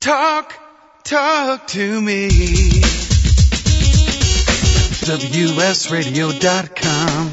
Talk, 0.00 0.54
talk 1.04 1.66
to 1.68 2.00
me. 2.00 2.28
WSRadio.com. 5.04 7.30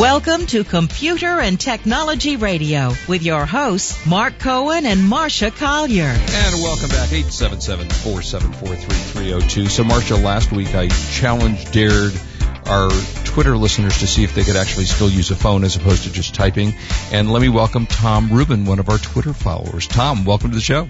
Welcome 0.00 0.46
to 0.46 0.64
Computer 0.64 1.38
and 1.38 1.60
Technology 1.60 2.34
Radio 2.34 2.92
with 3.06 3.22
your 3.22 3.46
hosts, 3.46 4.04
Mark 4.04 4.40
Cohen 4.40 4.84
and 4.84 5.02
Marsha 5.02 5.56
Collier. 5.56 6.06
And 6.06 6.60
welcome 6.60 6.88
back, 6.88 7.10
877-474-3302. 7.10 9.70
So, 9.70 9.84
Marsha, 9.84 10.20
last 10.20 10.50
week 10.50 10.74
I 10.74 10.88
challenged, 10.88 11.70
dared 11.70 12.20
our 12.66 12.90
Twitter 13.38 13.56
listeners 13.56 14.00
to 14.00 14.06
see 14.08 14.24
if 14.24 14.34
they 14.34 14.42
could 14.42 14.56
actually 14.56 14.84
still 14.84 15.08
use 15.08 15.30
a 15.30 15.36
phone 15.36 15.62
as 15.62 15.76
opposed 15.76 16.02
to 16.02 16.12
just 16.12 16.34
typing. 16.34 16.74
And 17.12 17.30
let 17.30 17.40
me 17.40 17.48
welcome 17.48 17.86
Tom 17.86 18.30
Rubin, 18.32 18.64
one 18.64 18.80
of 18.80 18.88
our 18.88 18.98
Twitter 18.98 19.32
followers. 19.32 19.86
Tom, 19.86 20.24
welcome 20.24 20.50
to 20.50 20.56
the 20.56 20.60
show. 20.60 20.88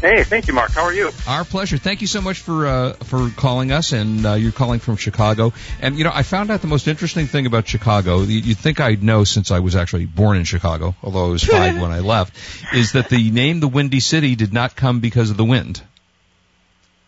Hey, 0.00 0.22
thank 0.22 0.46
you, 0.46 0.54
Mark. 0.54 0.70
How 0.70 0.84
are 0.84 0.92
you? 0.92 1.10
Our 1.26 1.44
pleasure. 1.44 1.76
Thank 1.76 2.02
you 2.02 2.06
so 2.06 2.20
much 2.20 2.38
for 2.38 2.68
uh, 2.68 2.92
for 2.92 3.30
calling 3.30 3.72
us, 3.72 3.90
and 3.90 4.24
uh, 4.24 4.34
you're 4.34 4.52
calling 4.52 4.78
from 4.78 4.94
Chicago. 4.94 5.52
And 5.80 5.98
you 5.98 6.04
know, 6.04 6.12
I 6.14 6.22
found 6.22 6.52
out 6.52 6.60
the 6.60 6.68
most 6.68 6.86
interesting 6.86 7.26
thing 7.26 7.46
about 7.46 7.66
Chicago. 7.66 8.20
You'd 8.20 8.58
think 8.58 8.78
I'd 8.78 9.02
know 9.02 9.24
since 9.24 9.50
I 9.50 9.58
was 9.58 9.74
actually 9.74 10.06
born 10.06 10.36
in 10.36 10.44
Chicago, 10.44 10.94
although 11.02 11.26
I 11.26 11.30
was 11.30 11.42
five 11.42 11.80
when 11.82 11.90
I 11.90 11.98
left. 11.98 12.36
Is 12.74 12.92
that 12.92 13.08
the 13.08 13.32
name 13.32 13.58
the 13.58 13.66
Windy 13.66 13.98
City 13.98 14.36
did 14.36 14.52
not 14.52 14.76
come 14.76 15.00
because 15.00 15.30
of 15.30 15.36
the 15.36 15.44
wind? 15.44 15.82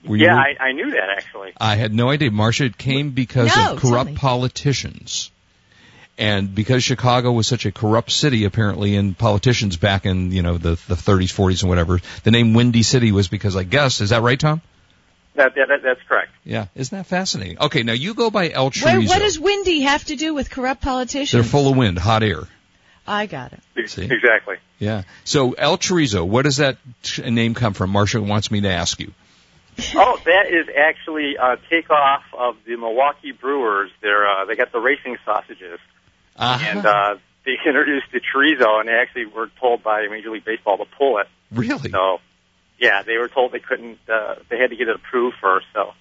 Were 0.04 0.16
yeah, 0.16 0.36
I, 0.36 0.56
I, 0.60 0.72
knew 0.72 0.90
that 0.92 1.10
actually. 1.10 1.52
I 1.60 1.74
had 1.74 1.92
no 1.92 2.10
idea, 2.10 2.30
Marsha, 2.30 2.66
It 2.66 2.78
came 2.78 3.10
because 3.10 3.54
no, 3.56 3.72
of 3.72 3.80
corrupt 3.80 4.14
politicians. 4.14 5.30
And 6.16 6.52
because 6.52 6.82
Chicago 6.82 7.30
was 7.32 7.46
such 7.46 7.64
a 7.64 7.72
corrupt 7.72 8.10
city, 8.10 8.44
apparently, 8.44 8.96
and 8.96 9.16
politicians 9.16 9.76
back 9.76 10.04
in, 10.04 10.32
you 10.32 10.42
know, 10.42 10.58
the, 10.58 10.70
the 10.70 10.96
30s, 10.96 11.32
40s, 11.32 11.62
and 11.62 11.68
whatever, 11.68 12.00
the 12.24 12.32
name 12.32 12.54
Windy 12.54 12.82
City 12.82 13.12
was 13.12 13.28
because, 13.28 13.54
I 13.54 13.62
guess, 13.62 14.00
is 14.00 14.10
that 14.10 14.22
right, 14.22 14.38
Tom? 14.38 14.60
That, 15.36 15.54
that, 15.54 15.82
that's 15.84 16.02
correct. 16.08 16.32
Yeah, 16.44 16.66
isn't 16.74 16.96
that 16.96 17.06
fascinating? 17.06 17.58
Okay, 17.60 17.84
now 17.84 17.92
you 17.92 18.14
go 18.14 18.30
by 18.30 18.50
El 18.50 18.72
Chorizo. 18.72 18.98
Wait, 18.98 19.08
what 19.08 19.20
does 19.20 19.38
windy 19.38 19.82
have 19.82 20.04
to 20.06 20.16
do 20.16 20.34
with 20.34 20.50
corrupt 20.50 20.82
politicians? 20.82 21.30
They're 21.30 21.48
full 21.48 21.70
of 21.70 21.76
wind, 21.76 21.98
hot 21.98 22.24
air. 22.24 22.42
I 23.06 23.26
got 23.26 23.52
it. 23.52 23.88
See? 23.88 24.02
Exactly. 24.02 24.56
Yeah. 24.80 25.02
So 25.22 25.52
El 25.52 25.78
Chorizo, 25.78 26.26
what 26.26 26.42
does 26.42 26.56
that 26.56 26.78
name 27.24 27.54
come 27.54 27.72
from? 27.72 27.92
Marsha 27.92 28.20
wants 28.20 28.50
me 28.50 28.62
to 28.62 28.68
ask 28.68 28.98
you. 28.98 29.12
oh, 29.96 30.18
that 30.24 30.46
is 30.50 30.66
actually 30.76 31.36
a 31.36 31.56
takeoff 31.70 32.22
of 32.36 32.56
the 32.66 32.76
Milwaukee 32.76 33.32
Brewers. 33.32 33.90
They're 34.02 34.26
uh, 34.26 34.44
they 34.44 34.56
got 34.56 34.72
the 34.72 34.80
racing 34.80 35.16
sausages 35.24 35.78
uh-huh. 36.38 36.64
and 36.64 36.86
uh, 36.86 37.16
they 37.44 37.52
introduced 37.66 38.06
the 38.12 38.20
chorizo, 38.20 38.80
and 38.80 38.88
they 38.88 38.92
actually 38.92 39.26
were 39.26 39.50
told 39.60 39.82
by 39.82 40.06
Major 40.08 40.30
League 40.30 40.44
Baseball 40.44 40.78
to 40.78 40.84
pull 40.96 41.18
it. 41.18 41.26
Really? 41.50 41.90
So, 41.90 42.18
yeah, 42.78 43.02
they 43.02 43.16
were 43.16 43.28
told 43.28 43.52
they 43.52 43.58
couldn't. 43.58 43.98
Uh, 44.08 44.36
they 44.48 44.58
had 44.58 44.70
to 44.70 44.76
get 44.76 44.88
it 44.88 44.96
approved 44.96 45.36
first. 45.40 45.66
So. 45.74 45.92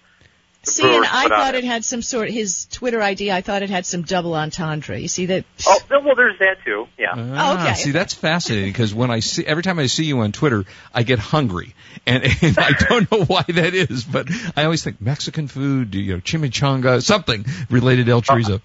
See, 0.67 0.95
and 0.95 1.05
I 1.05 1.27
thought 1.27 1.55
it. 1.55 1.63
it 1.63 1.67
had 1.67 1.85
some 1.85 2.01
sort. 2.01 2.29
His 2.29 2.65
Twitter 2.65 3.01
ID, 3.01 3.31
I 3.31 3.41
thought 3.41 3.63
it 3.63 3.69
had 3.69 3.85
some 3.85 4.01
double 4.01 4.35
entendre. 4.35 4.97
You 4.97 5.07
see 5.07 5.27
that? 5.27 5.45
Oh, 5.65 5.79
well, 5.89 6.15
there's 6.15 6.37
that 6.39 6.57
too. 6.65 6.87
Yeah. 6.97 7.13
Ah, 7.15 7.51
oh, 7.51 7.63
okay. 7.63 7.73
See, 7.75 7.91
that's 7.91 8.13
fascinating 8.13 8.71
because 8.71 8.93
when 8.93 9.09
I 9.09 9.21
see 9.21 9.45
every 9.45 9.63
time 9.63 9.79
I 9.79 9.87
see 9.87 10.05
you 10.05 10.19
on 10.19 10.31
Twitter, 10.31 10.65
I 10.93 11.03
get 11.03 11.19
hungry, 11.19 11.73
and, 12.05 12.23
and 12.41 12.57
I 12.59 12.71
don't 12.71 13.11
know 13.11 13.23
why 13.23 13.43
that 13.47 13.73
is, 13.73 14.03
but 14.03 14.27
I 14.55 14.65
always 14.65 14.83
think 14.83 15.01
Mexican 15.01 15.47
food, 15.47 15.95
you 15.95 16.15
know, 16.15 16.19
chimichanga, 16.21 17.03
something 17.03 17.45
related 17.69 18.07
to 18.07 18.11
El 18.11 18.21
Chorizo. 18.21 18.55
Uh, 18.55 18.61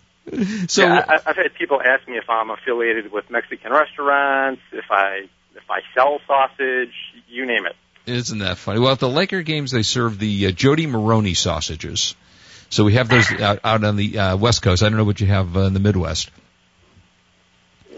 so 0.69 0.83
yeah, 0.85 1.05
I, 1.09 1.15
I've 1.27 1.37
had 1.37 1.55
people 1.55 1.81
ask 1.81 2.07
me 2.07 2.17
if 2.17 2.31
I'm 2.31 2.51
affiliated 2.51 3.11
with 3.11 3.29
Mexican 3.31 3.73
restaurants, 3.73 4.63
if 4.73 4.91
I 4.91 5.29
if 5.55 5.71
I 5.71 5.81
sell 5.95 6.21
sausage, 6.27 6.95
you 7.29 7.47
name 7.47 7.67
it. 7.67 7.77
Isn't 8.07 8.39
that 8.41 8.59
funny? 8.59 8.81
Well, 8.81 8.93
at 8.93 8.99
the 8.99 9.09
Laker 9.09 9.43
games, 9.43 9.71
they 9.71 9.83
serve 9.83 10.19
the 10.19 10.49
uh, 10.49 10.51
Jody 10.51 10.87
Maroni 10.87 11.35
sausages. 11.35 12.15
So 12.69 12.85
we 12.85 12.95
have 12.95 13.09
those 13.09 13.31
out, 13.33 13.61
out 13.63 13.85
on 13.85 13.97
the 13.97 14.19
uh, 14.19 14.37
West 14.37 14.63
Coast. 14.63 14.83
I 14.83 14.89
don't 14.89 14.99
know 14.99 15.05
what 15.05 15.21
you 15.21 15.27
have 15.27 15.57
uh, 15.57 15.61
in 15.61 15.75
the 15.75 15.81
Midwest. 15.81 16.31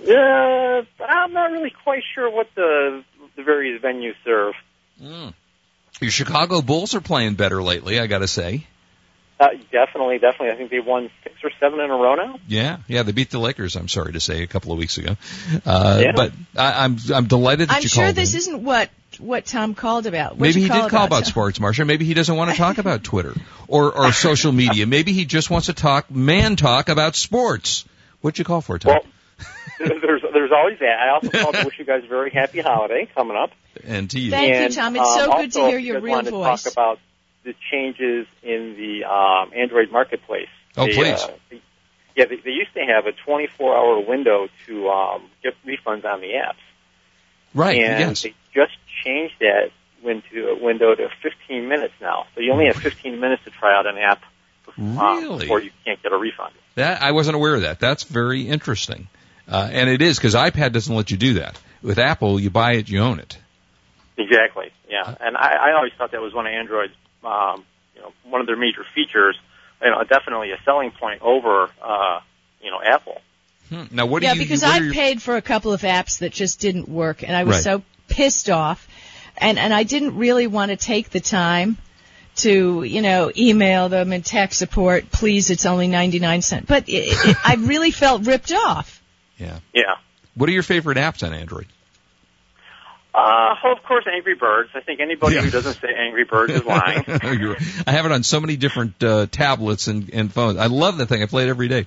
Uh, 0.06 0.82
I'm 1.08 1.32
not 1.32 1.52
really 1.52 1.72
quite 1.84 2.02
sure 2.14 2.30
what 2.30 2.48
the 2.54 3.04
the 3.36 3.42
various 3.42 3.80
venues 3.82 4.14
serve. 4.24 4.54
Mm. 5.02 5.32
Your 6.00 6.10
Chicago 6.10 6.60
Bulls 6.60 6.94
are 6.94 7.00
playing 7.00 7.34
better 7.34 7.62
lately, 7.62 7.98
I 7.98 8.06
got 8.06 8.18
to 8.18 8.28
say. 8.28 8.66
Uh, 9.38 9.48
definitely, 9.72 10.18
definitely. 10.18 10.50
I 10.50 10.56
think 10.56 10.70
they 10.70 10.80
won 10.80 11.10
six 11.24 11.34
or 11.42 11.50
seven 11.58 11.80
in 11.80 11.90
a 11.90 11.94
row 11.94 12.14
now. 12.14 12.38
Yeah, 12.46 12.78
yeah, 12.86 13.02
they 13.02 13.12
beat 13.12 13.30
the 13.30 13.40
Lakers. 13.40 13.74
I'm 13.74 13.88
sorry 13.88 14.12
to 14.12 14.20
say, 14.20 14.42
a 14.42 14.46
couple 14.46 14.72
of 14.72 14.78
weeks 14.78 14.96
ago. 14.98 15.16
Uh, 15.66 16.02
yeah. 16.04 16.12
But 16.14 16.32
I, 16.56 16.84
I'm 16.84 16.96
I'm 17.12 17.26
delighted 17.26 17.68
that 17.68 17.76
I'm 17.76 17.82
you 17.82 17.88
sure 17.88 18.04
called. 18.04 18.16
this 18.16 18.34
in. 18.34 18.38
isn't 18.38 18.64
what 18.64 18.90
what 19.20 19.44
Tom 19.44 19.74
called 19.74 20.06
about. 20.06 20.36
What'd 20.36 20.54
Maybe 20.54 20.62
he 20.62 20.68
call 20.68 20.82
did 20.82 20.90
call 20.90 21.06
about, 21.06 21.18
about 21.18 21.26
sports, 21.26 21.58
Marsha. 21.58 21.86
Maybe 21.86 22.04
he 22.04 22.14
doesn't 22.14 22.34
want 22.34 22.50
to 22.50 22.56
talk 22.56 22.78
about 22.78 23.04
Twitter 23.04 23.34
or 23.68 23.92
or 23.96 24.12
social 24.12 24.52
media. 24.52 24.86
Maybe 24.86 25.12
he 25.12 25.24
just 25.24 25.50
wants 25.50 25.66
to 25.66 25.72
talk 25.74 26.10
man 26.10 26.56
talk 26.56 26.88
about 26.88 27.16
sports. 27.16 27.84
What'd 28.20 28.38
you 28.38 28.44
call 28.44 28.60
for, 28.60 28.78
Tom? 28.78 28.92
Well, 28.92 29.02
there's 30.00 30.22
there's 30.32 30.52
always 30.52 30.78
that. 30.78 30.98
I 30.98 31.10
also 31.10 31.30
called 31.30 31.54
to 31.54 31.64
wish 31.64 31.78
you 31.78 31.84
guys 31.84 32.04
a 32.04 32.08
very 32.08 32.30
happy 32.30 32.60
holiday 32.60 33.08
coming 33.14 33.36
up. 33.36 33.50
And 33.82 34.10
to 34.10 34.20
you. 34.20 34.30
Thank 34.30 34.54
and, 34.54 34.74
you, 34.74 34.80
Tom. 34.80 34.96
It's 34.96 35.14
so 35.14 35.32
um, 35.32 35.40
good 35.40 35.52
to 35.52 35.66
hear 35.66 35.78
your 35.78 36.00
real 36.00 36.22
voice. 36.22 36.30
voice. 36.30 36.62
To 36.62 36.70
talk 36.70 36.72
about 36.72 36.98
the 37.44 37.54
changes 37.70 38.26
in 38.42 38.76
the 38.76 39.04
um, 39.04 39.52
Android 39.54 39.90
marketplace. 39.90 40.48
Oh, 40.76 40.86
they, 40.86 40.94
please. 40.94 41.22
Uh, 41.22 41.32
they, 41.50 41.60
yeah, 42.16 42.26
they, 42.26 42.36
they 42.36 42.50
used 42.50 42.72
to 42.74 42.80
have 42.80 43.06
a 43.06 43.12
24-hour 43.28 44.00
window 44.00 44.48
to 44.66 44.88
um, 44.88 45.28
get 45.42 45.54
refunds 45.66 46.04
on 46.04 46.20
the 46.20 46.28
apps. 46.28 46.62
Right. 47.54 47.78
And 47.78 48.00
yes. 48.00 48.22
they 48.22 48.34
just 48.52 48.72
changed 49.04 49.34
that 49.40 49.70
window, 50.02 50.58
window 50.60 50.94
to 50.94 51.08
15 51.22 51.68
minutes 51.68 51.94
now. 52.00 52.26
So 52.34 52.40
you 52.40 52.52
only 52.52 52.66
have 52.66 52.76
15 52.76 53.20
minutes 53.20 53.44
to 53.44 53.50
try 53.50 53.78
out 53.78 53.86
an 53.86 53.96
app 53.96 54.22
um, 54.76 54.96
really? 54.96 55.40
before 55.40 55.60
you 55.60 55.70
can't 55.84 56.02
get 56.02 56.12
a 56.12 56.18
refund. 56.18 56.52
That 56.74 57.02
I 57.02 57.12
wasn't 57.12 57.36
aware 57.36 57.54
of 57.54 57.62
that. 57.62 57.78
That's 57.78 58.02
very 58.02 58.42
interesting. 58.48 59.08
Uh, 59.46 59.68
and 59.70 59.90
it 59.90 60.02
is 60.02 60.16
because 60.16 60.34
iPad 60.34 60.72
doesn't 60.72 60.94
let 60.94 61.10
you 61.10 61.16
do 61.16 61.34
that. 61.34 61.60
With 61.82 61.98
Apple, 61.98 62.40
you 62.40 62.50
buy 62.50 62.74
it, 62.74 62.88
you 62.88 63.00
own 63.00 63.20
it. 63.20 63.36
Exactly. 64.16 64.70
Yeah, 64.88 65.14
and 65.20 65.36
I, 65.36 65.70
I 65.70 65.72
always 65.76 65.92
thought 65.98 66.12
that 66.12 66.22
was 66.22 66.32
one 66.32 66.46
of 66.46 66.52
Android's, 66.52 66.94
um, 67.24 67.64
you 67.94 68.00
know, 68.00 68.12
one 68.24 68.40
of 68.40 68.46
their 68.46 68.56
major 68.56 68.84
features. 68.94 69.38
You 69.82 69.90
know, 69.90 70.02
definitely 70.04 70.52
a 70.52 70.58
selling 70.64 70.92
point 70.92 71.20
over, 71.20 71.68
uh, 71.82 72.20
you 72.62 72.70
know, 72.70 72.80
Apple. 72.82 73.20
Hmm. 73.74 73.96
Now, 73.96 74.06
what 74.06 74.20
do 74.20 74.26
yeah, 74.26 74.34
you? 74.34 74.38
because 74.40 74.62
I 74.62 74.78
are 74.78 74.82
your- 74.84 74.94
paid 74.94 75.20
for 75.22 75.36
a 75.36 75.42
couple 75.42 75.72
of 75.72 75.82
apps 75.82 76.18
that 76.18 76.32
just 76.32 76.60
didn't 76.60 76.88
work, 76.88 77.22
and 77.22 77.34
I 77.36 77.44
was 77.44 77.56
Right. 77.56 77.64
so 77.64 77.82
pissed 78.08 78.50
off, 78.50 78.86
and 79.36 79.58
and 79.58 79.72
I 79.74 79.82
didn't 79.82 80.16
really 80.16 80.46
want 80.46 80.70
to 80.70 80.76
take 80.76 81.10
the 81.10 81.20
time 81.20 81.76
to 82.36 82.82
you 82.82 83.00
know 83.02 83.30
email 83.36 83.88
them 83.88 84.12
and 84.12 84.24
tech 84.24 84.52
support. 84.54 85.10
Please, 85.10 85.50
it's 85.50 85.66
only 85.66 85.88
ninety 85.88 86.18
nine 86.18 86.42
cent. 86.42 86.66
But 86.66 86.88
it, 86.88 87.06
it, 87.08 87.36
I 87.44 87.54
really 87.56 87.90
felt 88.02 88.26
ripped 88.26 88.52
off. 88.52 89.00
Yeah. 89.38 89.58
Yeah. 89.72 89.94
What 90.34 90.48
are 90.48 90.52
your 90.52 90.62
favorite 90.64 90.98
apps 90.98 91.26
on 91.26 91.32
Android? 91.32 91.66
Uh, 93.14 93.54
well, 93.62 93.72
of 93.74 93.82
course, 93.84 94.04
Angry 94.12 94.34
Birds. 94.34 94.70
I 94.74 94.80
think 94.80 94.98
anybody 94.98 95.36
Yeah. 95.36 95.42
who 95.42 95.50
doesn't 95.50 95.74
say 95.80 95.88
Angry 95.96 96.24
Birds 96.24 96.52
is 96.52 96.64
lying. 96.64 97.04
I 97.06 97.92
have 97.92 98.06
it 98.06 98.10
on 98.12 98.24
so 98.24 98.40
many 98.40 98.56
different 98.56 99.02
uh, 99.04 99.26
tablets 99.30 99.86
and, 99.86 100.10
and 100.12 100.32
phones. 100.32 100.58
I 100.58 100.66
love 100.66 100.96
that 100.96 101.06
thing. 101.06 101.22
I 101.22 101.26
play 101.26 101.44
it 101.44 101.48
every 101.48 101.68
day. 101.68 101.86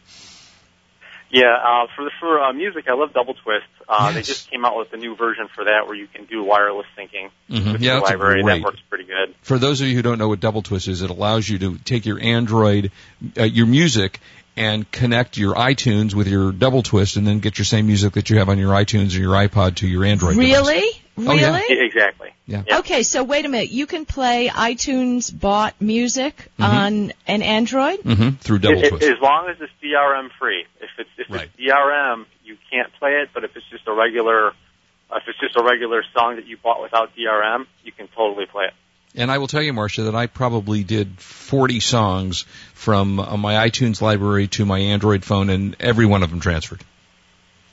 Yeah, 1.30 1.54
uh, 1.56 1.88
for 1.96 2.06
the, 2.06 2.12
for 2.20 2.42
uh, 2.42 2.54
music, 2.54 2.86
I 2.90 2.94
love 2.94 3.14
Double 3.14 3.34
Twist. 3.34 3.66
Uh, 3.90 4.12
They 4.12 4.22
just 4.22 4.50
came 4.52 4.66
out 4.66 4.78
with 4.78 4.92
a 4.94 4.98
new 4.98 5.16
version 5.16 5.48
for 5.54 5.64
that 5.66 5.88
where 5.88 5.96
you 5.96 6.08
can 6.08 6.26
do 6.26 6.44
wireless 6.44 6.88
syncing 6.98 7.30
Mhm. 7.50 7.74
with 7.74 7.82
Yeah, 7.82 7.92
your 7.94 8.00
that's 8.02 8.10
library. 8.12 8.44
great. 8.44 8.56
That 8.60 8.64
works 8.64 8.80
pretty 8.90 9.06
good. 9.06 9.34
For 9.42 9.58
those 9.58 9.82
of 9.82 9.88
you 9.88 9.96
who 9.96 10.02
don't 10.02 10.18
know 10.18 10.28
what 10.30 10.40
Double 10.40 10.62
Twist 10.62 10.88
is, 10.88 11.02
it 11.02 11.10
allows 11.10 11.48
you 11.48 11.58
to 11.60 11.78
take 11.80 12.06
your 12.06 12.20
Android, 12.22 12.92
uh, 13.40 13.44
your 13.44 13.66
music, 13.68 14.20
and 14.56 14.90
connect 14.92 15.38
your 15.38 15.54
iTunes 15.56 16.14
with 16.16 16.28
your 16.28 16.52
Double 16.52 16.82
Twist, 16.84 17.16
and 17.16 17.28
then 17.28 17.40
get 17.40 17.58
your 17.58 17.66
same 17.66 17.88
music 17.88 18.14
that 18.14 18.30
you 18.30 18.40
have 18.40 18.50
on 18.50 18.58
your 18.58 18.72
iTunes 18.72 19.16
or 19.16 19.20
your 19.20 19.34
iPod 19.34 19.76
to 19.76 19.88
your 19.88 20.04
Android. 20.04 20.36
device. 20.36 21.00
Really, 21.18 21.44
Oh, 21.44 21.56
yeah. 21.58 21.84
exactly. 21.84 22.30
Yeah. 22.46 22.64
Yeah. 22.68 22.80
Okay, 22.80 23.02
so 23.04 23.24
wait 23.24 23.44
a 23.46 23.50
minute. 23.50 23.72
You 23.72 23.88
can 23.88 24.06
play 24.06 24.50
iTunes 24.50 25.38
bought 25.38 25.74
music 25.81 26.36
Mm-hmm. 26.60 26.64
on 26.64 27.14
an 27.28 27.42
Android. 27.42 28.00
hmm 28.02 28.30
Through 28.40 28.60
Double 28.60 28.78
It- 28.78 28.86
it- 28.86 28.90
Twist. 28.90 29.04
as 29.06 29.19
long 29.19 29.50
as 29.50 29.58
it's 29.60 29.72
DRM 29.81 30.30
free. 30.40 30.66
If 30.80 30.90
it's 31.00 31.10
if 31.18 31.30
Right. 31.30 31.50
it's 31.58 31.58
DRM, 31.58 32.25
you 32.46 32.56
can't 32.72 32.92
play 33.00 33.12
it. 33.22 33.30
But 33.34 33.44
if 33.44 33.56
it's 33.58 33.66
just 33.72 33.88
a 33.88 33.94
regular, 33.94 34.50
uh, 34.50 35.16
if 35.18 35.24
it's 35.28 35.40
just 35.40 35.56
a 35.58 35.64
regular 35.64 36.04
song 36.14 36.36
that 36.36 36.46
you 36.46 36.58
bought 36.58 36.81
without 36.81 37.16
DRM, 37.16 37.66
you 37.84 37.92
can 37.92 38.08
totally 38.10 38.46
play 38.46 38.66
it. 38.66 38.74
And 39.16 39.31
I 39.31 39.40
will 39.40 39.48
tell 39.48 39.63
you, 39.63 39.74
Marsha, 39.74 40.06
that 40.06 40.16
I 40.16 40.28
probably 40.28 40.84
did 40.84 41.20
40 41.20 41.80
songs 41.80 42.46
from 42.75 43.20
uh, 43.20 43.36
my 43.38 43.68
iTunes 43.68 44.02
library 44.02 44.48
to 44.50 44.66
my 44.66 44.78
Android 44.80 45.25
phone, 45.25 45.50
and 45.50 45.75
every 45.80 46.06
one 46.06 46.22
of 46.22 46.30
them 46.30 46.40
transferred. 46.40 46.84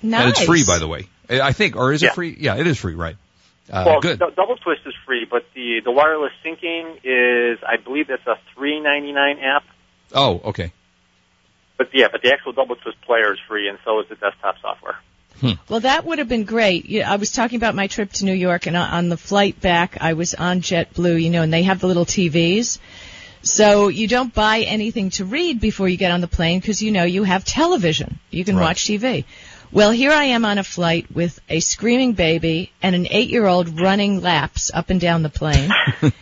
Nice. 0.02 0.20
And 0.22 0.30
it's 0.30 0.44
free, 0.44 0.64
by 0.66 0.78
the 0.78 0.88
way. 0.88 1.08
I 1.28 1.40
I 1.40 1.52
think, 1.52 1.76
or 1.76 1.92
is 1.92 2.02
it 2.02 2.06
Yeah. 2.06 2.12
free? 2.12 2.36
Yeah, 2.38 2.56
it 2.56 2.66
is 2.66 2.78
free, 2.78 2.94
right? 2.94 3.16
Uh, 3.70 3.82
well, 3.86 4.00
good. 4.00 4.18
D- 4.18 4.26
Double 4.36 4.56
Twist 4.56 4.82
is 4.86 4.94
free, 5.06 5.26
but 5.30 5.46
the 5.54 5.80
the 5.84 5.90
wireless 5.90 6.32
syncing 6.44 6.98
is, 7.02 7.58
I 7.66 7.76
believe, 7.82 8.08
that's 8.08 8.26
a 8.26 8.38
three 8.54 8.80
ninety 8.80 9.12
nine 9.12 9.38
app. 9.38 9.64
Oh, 10.12 10.40
okay. 10.46 10.72
But 11.78 11.88
yeah, 11.92 12.08
but 12.12 12.22
the 12.22 12.32
actual 12.32 12.52
Double 12.52 12.76
Twist 12.76 13.00
player 13.02 13.32
is 13.32 13.38
free, 13.48 13.68
and 13.68 13.78
so 13.84 14.00
is 14.00 14.08
the 14.08 14.14
desktop 14.16 14.56
software. 14.60 14.96
Well, 15.68 15.80
that 15.80 16.06
would 16.06 16.20
have 16.20 16.28
been 16.28 16.44
great. 16.44 16.86
Yeah, 16.86 17.12
I 17.12 17.16
was 17.16 17.30
talking 17.32 17.56
about 17.56 17.74
my 17.74 17.86
trip 17.88 18.10
to 18.12 18.24
New 18.24 18.32
York, 18.32 18.66
and 18.66 18.76
on- 18.76 18.88
on 18.88 19.08
the 19.10 19.16
flight 19.18 19.60
back, 19.60 19.98
I 20.00 20.12
was 20.14 20.32
on 20.34 20.60
JetBlue, 20.62 21.20
you 21.20 21.28
know, 21.28 21.42
and 21.42 21.52
they 21.52 21.64
have 21.64 21.80
the 21.80 21.86
little 21.86 22.06
TVs. 22.06 22.78
So 23.42 23.88
you 23.88 24.06
don't 24.08 24.32
buy 24.32 24.60
anything 24.60 25.10
to 25.10 25.24
read 25.26 25.60
before 25.60 25.86
you 25.88 25.98
get 25.98 26.12
on 26.12 26.22
the 26.22 26.28
plane 26.28 26.60
because 26.60 26.82
you 26.82 26.92
know 26.92 27.04
you 27.04 27.24
have 27.24 27.44
television. 27.44 28.18
You 28.30 28.44
can 28.44 28.56
Right. 28.56 28.62
watch 28.68 28.84
TV. 28.84 29.24
Well, 29.74 29.90
here 29.90 30.12
I 30.12 30.24
am 30.26 30.44
on 30.44 30.58
a 30.58 30.64
flight 30.64 31.06
with 31.12 31.40
a 31.48 31.58
screaming 31.58 32.12
baby 32.12 32.72
and 32.80 32.94
an 32.94 33.08
eight-year-old 33.10 33.80
running 33.80 34.20
laps 34.22 34.70
up 34.72 34.88
and 34.88 35.00
down 35.00 35.22
the 35.24 35.28
plane. 35.30 35.68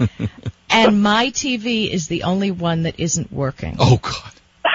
and 0.71 1.03
my 1.03 1.27
TV 1.29 1.91
is 1.91 2.09
the 2.09 2.23
only 2.23 2.51
one 2.51 2.85
that 2.85 2.99
isn't 2.99 3.31
working. 3.33 3.77
Oh 3.79 3.99
God. 3.99 4.33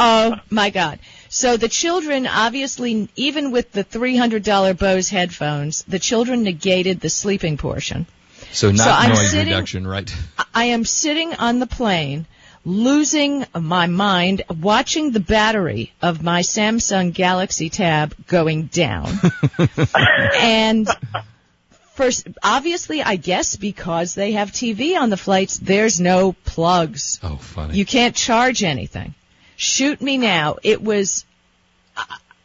Oh 0.00 0.36
my 0.48 0.70
God. 0.70 1.00
So 1.28 1.56
the 1.56 1.68
children, 1.68 2.28
obviously, 2.28 3.08
even 3.16 3.50
with 3.50 3.72
the 3.72 3.82
$300 3.82 4.78
Bose 4.78 5.08
headphones, 5.08 5.82
the 5.88 5.98
children 5.98 6.44
negated 6.44 7.00
the 7.00 7.08
sleeping 7.10 7.56
portion. 7.56 8.06
So 8.52 8.70
not 8.70 9.02
So 9.02 9.08
noise 9.08 9.30
sitting- 9.32 9.46
reduction, 9.52 9.86
right? 9.88 10.14
I 10.54 10.66
am 10.66 10.84
sitting 10.84 11.34
on 11.34 11.58
the 11.58 11.66
plane, 11.66 12.26
losing 12.64 13.46
my 13.58 13.86
mind, 13.86 14.42
watching 14.60 15.10
the 15.10 15.20
battery 15.20 15.92
of 16.02 16.22
my 16.22 16.40
Samsung 16.42 17.12
Galaxy 17.12 17.70
Tab 17.70 18.14
going 18.26 18.64
down. 18.66 19.12
and 20.38 20.88
first, 21.94 22.28
obviously, 22.42 23.02
I 23.02 23.16
guess 23.16 23.56
because 23.56 24.14
they 24.14 24.32
have 24.32 24.52
TV 24.52 24.98
on 24.98 25.10
the 25.10 25.16
flights, 25.16 25.58
there's 25.58 26.00
no 26.00 26.32
plugs. 26.44 27.18
Oh, 27.22 27.36
funny. 27.36 27.76
You 27.76 27.84
can't 27.84 28.14
charge 28.14 28.62
anything. 28.62 29.14
Shoot 29.56 30.00
me 30.00 30.18
now. 30.18 30.56
It 30.62 30.80
was, 30.80 31.24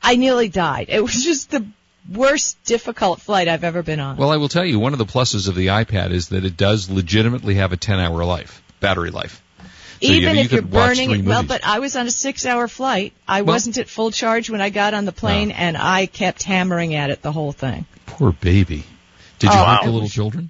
I, 0.01 0.15
nearly 0.15 0.49
died. 0.49 0.87
It 0.89 1.01
was 1.01 1.23
just 1.23 1.51
the 1.51 1.65
worst 2.11 2.57
difficult 2.65 3.21
flight 3.21 3.47
I've 3.47 3.63
ever 3.63 3.83
been 3.83 3.99
on. 3.99 4.17
well, 4.17 4.31
I 4.31 4.37
will 4.37 4.49
tell 4.49 4.65
you, 4.65 4.79
one 4.79 4.93
of 4.93 4.99
the 4.99 5.05
pluses 5.05 5.47
of 5.47 5.55
the 5.55 5.67
iPad 5.67 6.11
is 6.11 6.29
that 6.29 6.43
it 6.43 6.57
does 6.57 6.89
legitimately 6.89 7.55
have 7.55 7.71
a 7.71 7.77
10-hour 7.77 8.25
life, 8.25 8.63
battery 8.79 9.11
life. 9.11 9.43
Even 10.03 10.35
you 10.35 10.41
if 10.41 10.51
you're 10.51 10.61
burning 10.61 11.11
it, 11.11 11.23
well, 11.25 11.43
but 11.43 11.63
I 11.65 11.79
was 11.79 11.95
on 11.95 12.07
a 12.07 12.11
six-hour 12.11 12.67
flight. 12.67 13.13
I 13.27 13.41
Well- 13.41 13.53
wasn't 13.55 13.77
at 13.77 13.87
full 13.89 14.11
charge 14.11 14.49
when 14.49 14.61
I 14.61 14.69
got 14.69 14.93
on 14.93 15.05
the 15.05 15.11
plane, 15.11 15.51
Oh. 15.51 15.55
and 15.57 15.77
I 15.77 16.05
kept 16.05 16.43
hammering 16.43 16.93
at 16.95 17.09
it 17.09 17.21
the 17.21 17.31
whole 17.31 17.51
thing. 17.51 17.85
Poor 18.05 18.31
baby. 18.31 18.83
Did 19.39 19.47
you 19.51 19.55
Oh, 19.55 19.57
hurt 19.57 19.65
wow. 19.65 19.79
the 19.83 19.91
little 19.91 20.09
children? 20.09 20.49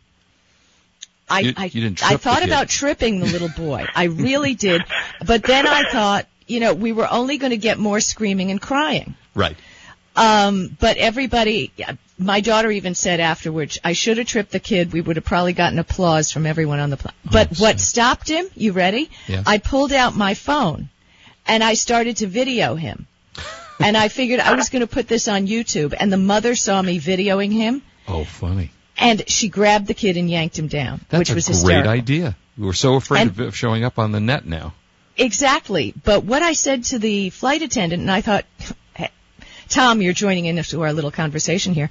I, 1.30 1.40
You- 1.40 1.54
I, 1.56 1.66
you 1.66 1.82
didn't 1.82 2.04
I 2.04 2.18
thought 2.18 2.44
about 2.44 2.70
tripping 2.70 3.20
the 3.20 3.26
little 3.28 3.50
boy. 3.50 3.86
I 3.96 4.06
really 4.06 4.56
did. 4.68 4.84
But 5.26 5.44
then 5.44 5.66
I 5.68 5.90
thought, 5.92 6.28
you 6.48 6.60
know, 6.60 6.74
we 6.74 6.92
were 6.92 7.08
only 7.10 7.38
going 7.38 7.52
to 7.52 7.58
get 7.58 7.78
more 7.80 8.00
screaming 8.00 8.52
and 8.52 8.62
crying. 8.62 9.16
Right. 9.34 9.56
Um, 10.16 10.76
but 10.80 10.98
everybody, 10.98 11.72
my 12.24 12.42
daughter 12.42 12.72
even 12.72 12.96
said 12.96 13.20
afterwards, 13.20 13.80
I 13.84 13.94
should 13.94 14.18
have 14.18 14.28
tripped 14.28 14.52
the 14.52 14.60
kid. 14.60 14.94
We 14.94 15.02
would 15.02 15.16
have 15.18 15.26
probably 15.26 15.54
gotten 15.54 15.80
applause 15.80 16.32
from 16.32 16.46
everyone 16.46 16.80
on 16.80 16.90
the 16.90 16.98
plane. 16.98 17.14
Oh, 17.28 17.30
but 17.32 17.48
Oh, 17.52 17.56
what 17.64 17.80
stopped 17.80 18.30
him, 18.30 18.46
you 18.56 18.72
ready? 18.72 19.10
Yeah. 19.28 19.44
I 19.46 19.58
pulled 19.58 19.92
out 19.94 20.16
my 20.16 20.34
phone 20.34 20.90
and 21.48 21.64
I 21.64 21.74
started 21.74 22.18
to 22.18 22.28
video 22.28 22.76
him. 22.76 23.08
and 23.80 23.98
I 23.98 24.08
figured 24.08 24.40
I 24.40 24.54
was 24.54 24.70
going 24.70 24.82
to 24.82 24.88
put 24.88 25.08
this 25.08 25.28
on 25.28 25.48
YouTube 25.48 25.94
and 26.00 26.12
the 26.12 26.18
mother 26.18 26.56
saw 26.56 26.82
me 26.82 27.00
videoing 27.00 27.52
him 27.52 27.82
Oh, 28.08 28.24
funny. 28.24 28.72
and 28.98 29.28
she 29.30 29.50
grabbed 29.50 29.88
the 29.88 29.94
kid 29.94 30.18
and 30.18 30.30
yanked 30.30 30.58
him 30.58 30.68
down, 30.68 31.02
That's 31.10 31.20
which 31.20 31.32
a 31.32 31.36
was 31.36 31.46
great 31.48 31.56
hysterical. 31.56 31.92
idea. 31.92 32.36
We're 32.58 32.74
so 32.74 32.96
afraid 32.96 33.22
And- 33.22 33.40
of- 33.40 33.56
showing 33.58 33.84
up 33.84 33.98
on 34.00 34.12
the 34.12 34.20
net 34.20 34.46
now. 34.46 34.74
Exactly. 35.18 35.94
But 36.04 36.24
what 36.24 36.42
I 36.42 36.54
said 36.54 36.86
to 36.86 37.00
the 37.00 37.30
flight 37.30 37.62
attendant, 37.62 38.02
and 38.02 38.12
I 38.12 38.22
thought, 38.22 38.46
Tom, 39.70 40.02
you're 40.02 40.14
joining 40.14 40.46
in 40.46 40.62
to 40.64 40.82
our 40.82 40.94
little 40.94 41.12
conversation 41.12 41.74
here. 41.74 41.90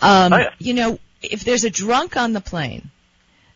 Um. 0.00 0.34
You 0.58 0.74
know, 0.74 0.98
if 1.22 1.44
there's 1.44 1.64
a 1.64 1.70
drunk 1.70 2.16
on 2.16 2.32
the 2.32 2.40
plane, 2.40 2.90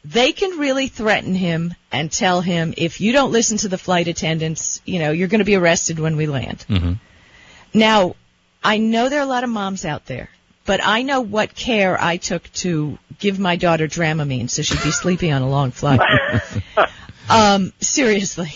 they 0.05 0.33
can 0.33 0.59
really 0.59 0.87
threaten 0.89 1.35
him 1.35 1.75
and 1.91 2.11
tell 2.13 2.41
him, 2.41 2.75
if 2.77 3.01
you 3.01 3.13
don't 3.13 3.33
listen 3.33 3.59
to 3.59 3.69
the 3.69 3.79
flight 3.79 4.07
attendants, 4.09 4.81
you 4.85 4.99
know, 5.01 5.11
you're 5.11 5.29
going 5.29 5.41
to 5.41 5.45
be 5.45 5.57
arrested 5.57 5.99
when 5.99 6.17
we 6.17 6.27
land. 6.27 6.65
hmm 6.69 6.93
Now, 7.75 8.15
I 8.63 8.79
know 8.79 9.09
there 9.09 9.21
are 9.21 9.25
a 9.25 9.27
lot 9.27 9.43
of 9.45 9.51
moms 9.51 9.85
out 9.85 10.07
there, 10.07 10.29
but 10.65 10.81
I 10.85 11.03
know 11.03 11.21
what 11.21 11.55
care 11.55 12.01
I 12.01 12.17
took 12.19 12.51
to 12.55 12.99
give 13.19 13.39
my 13.39 13.57
daughter 13.57 13.89
Dramamine 13.89 14.49
so 14.51 14.63
she'd 14.63 14.83
be 14.83 14.91
sleepy 14.93 15.31
on 15.33 15.43
a 15.43 15.49
long 15.49 15.71
flight. 15.73 16.01
um, 17.29 17.73
seriously. 17.81 18.53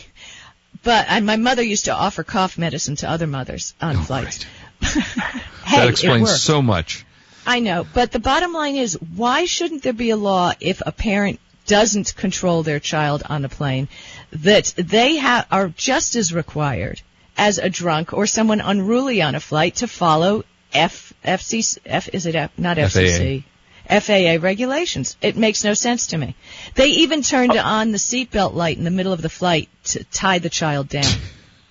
But 0.82 1.22
my 1.22 1.36
mother 1.36 1.62
used 1.62 1.84
to 1.86 1.94
offer 1.94 2.22
cough 2.24 2.56
medicine 2.56 2.96
to 2.96 3.10
other 3.10 3.26
mothers 3.26 3.74
on 3.80 3.96
Oh, 3.96 4.02
flights. 4.02 4.38
great. 4.38 4.46
Hey, 4.82 5.76
that 5.76 5.88
explains 5.88 6.40
so 6.40 6.62
much. 6.62 7.04
I 7.46 7.60
know, 7.60 7.86
but 7.94 8.12
the 8.12 8.18
bottom 8.18 8.52
line 8.52 8.76
is, 8.76 8.94
why 8.94 9.44
shouldn't 9.44 9.82
there 9.82 9.92
be 9.92 10.10
a 10.10 10.16
law 10.16 10.52
if 10.60 10.82
a 10.84 10.92
parent 10.92 11.40
doesn't 11.66 12.14
control 12.16 12.62
their 12.62 12.80
child 12.80 13.22
on 13.28 13.44
a 13.44 13.48
plane 13.48 13.88
that 14.32 14.74
they 14.76 15.16
ha- 15.18 15.46
are 15.50 15.68
just 15.68 16.16
as 16.16 16.32
required 16.32 17.00
as 17.36 17.58
a 17.58 17.70
drunk 17.70 18.12
or 18.12 18.26
someone 18.26 18.60
unruly 18.60 19.22
on 19.22 19.34
a 19.34 19.40
flight 19.40 19.76
to 19.76 19.86
follow 19.86 20.44
F 20.72 21.12
FCC 21.24 21.78
F 21.86 22.08
is 22.12 22.26
it 22.26 22.34
F, 22.34 22.50
not 22.58 22.76
FCC 22.76 23.44
FAA 23.88 24.42
regulations. 24.44 25.16
It 25.20 25.36
makes 25.36 25.64
no 25.64 25.74
sense 25.74 26.08
to 26.08 26.18
me. 26.18 26.36
They 26.74 26.86
even 26.86 27.22
turned 27.22 27.56
oh. 27.56 27.62
on 27.62 27.90
the 27.90 27.98
seatbelt 27.98 28.54
light 28.54 28.78
in 28.78 28.84
the 28.84 28.90
middle 28.90 29.12
of 29.12 29.22
the 29.22 29.28
flight 29.28 29.68
to 29.86 30.04
tie 30.04 30.38
the 30.38 30.50
child 30.50 30.88
down. 30.88 31.12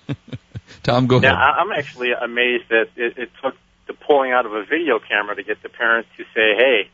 Tom, 0.82 1.06
go 1.06 1.20
Yeah, 1.20 1.32
ahead. 1.32 1.38
I- 1.38 1.58
I'm 1.60 1.72
actually 1.72 2.12
amazed 2.12 2.64
that 2.70 2.88
it, 2.96 3.18
it 3.18 3.30
took 3.42 3.54
the 3.86 3.94
pulling 3.94 4.32
out 4.32 4.46
of 4.46 4.52
a 4.52 4.64
video 4.64 4.98
camera 4.98 5.34
to 5.36 5.42
get 5.42 5.62
the 5.62 5.68
parents 5.68 6.08
to 6.16 6.24
say, 6.34 6.54
"Hey, 6.56 6.90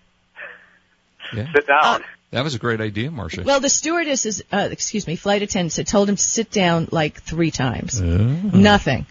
Yeah. 1.34 1.52
sit 1.52 1.66
down." 1.66 2.02
That 2.32 2.42
was 2.44 2.54
a 2.54 2.58
great 2.58 2.80
idea, 2.80 3.10
Marsha. 3.10 3.44
Well, 3.44 3.60
the 3.60 3.68
stewardesses, 3.68 4.42
uh, 4.52 4.68
excuse 4.70 5.06
me, 5.06 5.16
flight 5.16 5.42
attendants 5.42 5.76
had 5.76 5.86
told 5.86 6.08
him 6.08 6.16
to 6.16 6.22
sit 6.22 6.50
down 6.50 6.88
like 6.90 7.22
three 7.22 7.50
times. 7.50 8.00
Oh. 8.00 8.04
Nothing. 8.04 9.06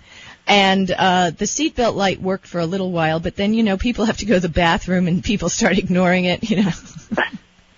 And 0.47 0.91
uh, 0.91 1.31
the 1.31 1.45
seatbelt 1.45 1.95
light 1.95 2.21
worked 2.21 2.45
for 2.45 2.59
a 2.59 2.65
little 2.67 2.91
while, 2.91 3.19
but 3.19 3.35
then 3.35 3.53
you 3.53 3.63
know 3.63 3.77
people 3.77 4.05
have 4.05 4.17
to 4.17 4.25
go 4.25 4.35
to 4.35 4.39
the 4.39 4.49
bathroom 4.49 5.07
and 5.07 5.23
people 5.23 5.49
start 5.49 5.77
ignoring 5.85 6.25
it. 6.25 6.49
You 6.49 6.63
know. 6.63 6.71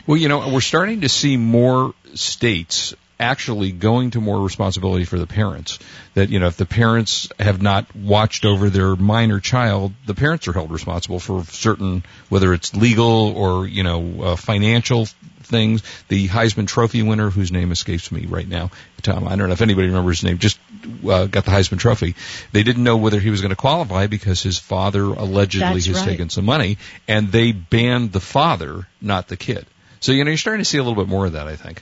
Well, 0.06 0.18
you 0.18 0.28
know, 0.30 0.50
we're 0.50 0.62
starting 0.62 1.02
to 1.02 1.10
see 1.10 1.38
more 1.38 1.94
states 2.16 2.94
actually 3.20 3.72
going 3.72 4.12
to 4.12 4.22
more 4.22 4.42
responsibility 4.42 5.06
for 5.06 5.18
the 5.18 5.28
parents. 5.28 5.80
That, 6.14 6.30
you 6.30 6.40
know, 6.40 6.48
if 6.48 6.58
the 6.58 6.66
parents 6.66 7.30
have 7.40 7.62
not 7.62 7.96
watched 7.96 8.46
over 8.46 8.70
their 8.70 8.96
minor 8.96 9.40
child, 9.40 9.94
the 10.06 10.14
parents 10.14 10.48
are 10.48 10.54
held 10.54 10.72
responsible 10.72 11.20
for 11.20 11.44
certain, 11.46 12.04
whether 12.30 12.54
it's 12.54 12.76
legal 12.76 13.36
or, 13.36 13.68
you 13.68 13.84
know, 13.84 14.22
uh, 14.22 14.36
financial 14.36 15.08
things. 15.48 15.82
The 16.10 16.28
Heisman 16.28 16.68
Trophy 16.68 17.02
winner, 17.02 17.30
whose 17.30 17.52
name 17.52 17.72
escapes 17.72 18.12
me 18.12 18.26
right 18.26 18.48
now, 18.48 18.72
Tom, 19.02 19.28
I 19.28 19.36
don't 19.36 19.48
know 19.48 19.54
if 19.54 19.62
anybody 19.62 19.88
remembers 19.88 20.20
his 20.20 20.26
name, 20.26 20.38
just 20.38 20.60
uh, 21.08 21.26
got 21.26 21.46
the 21.46 21.52
Heisman 21.52 21.80
Trophy. 21.80 22.16
They 22.52 22.64
didn't 22.64 22.84
know 22.84 22.98
whether 22.98 23.20
he 23.20 23.30
was 23.30 23.42
going 23.42 23.50
to 23.50 23.56
qualify 23.56 24.08
because 24.08 24.44
his 24.44 24.60
father 24.60 25.04
allegedly 25.04 25.68
That's 25.68 25.86
has 25.88 25.98
right. 25.98 26.06
taken 26.06 26.30
some 26.30 26.46
money, 26.46 26.78
and 27.08 27.32
they 27.32 27.52
banned 27.52 28.12
the 28.12 28.20
father, 28.20 28.88
not 29.02 29.28
the 29.28 29.38
kid. 29.38 29.66
So 30.00 30.12
you 30.12 30.24
know 30.24 30.30
you're 30.30 30.38
starting 30.38 30.64
to 30.64 30.70
see 30.70 30.78
a 30.78 30.84
little 30.84 31.02
bit 31.02 31.10
more 31.10 31.26
of 31.26 31.34
that, 31.34 31.48
I 31.48 31.56
think. 31.56 31.82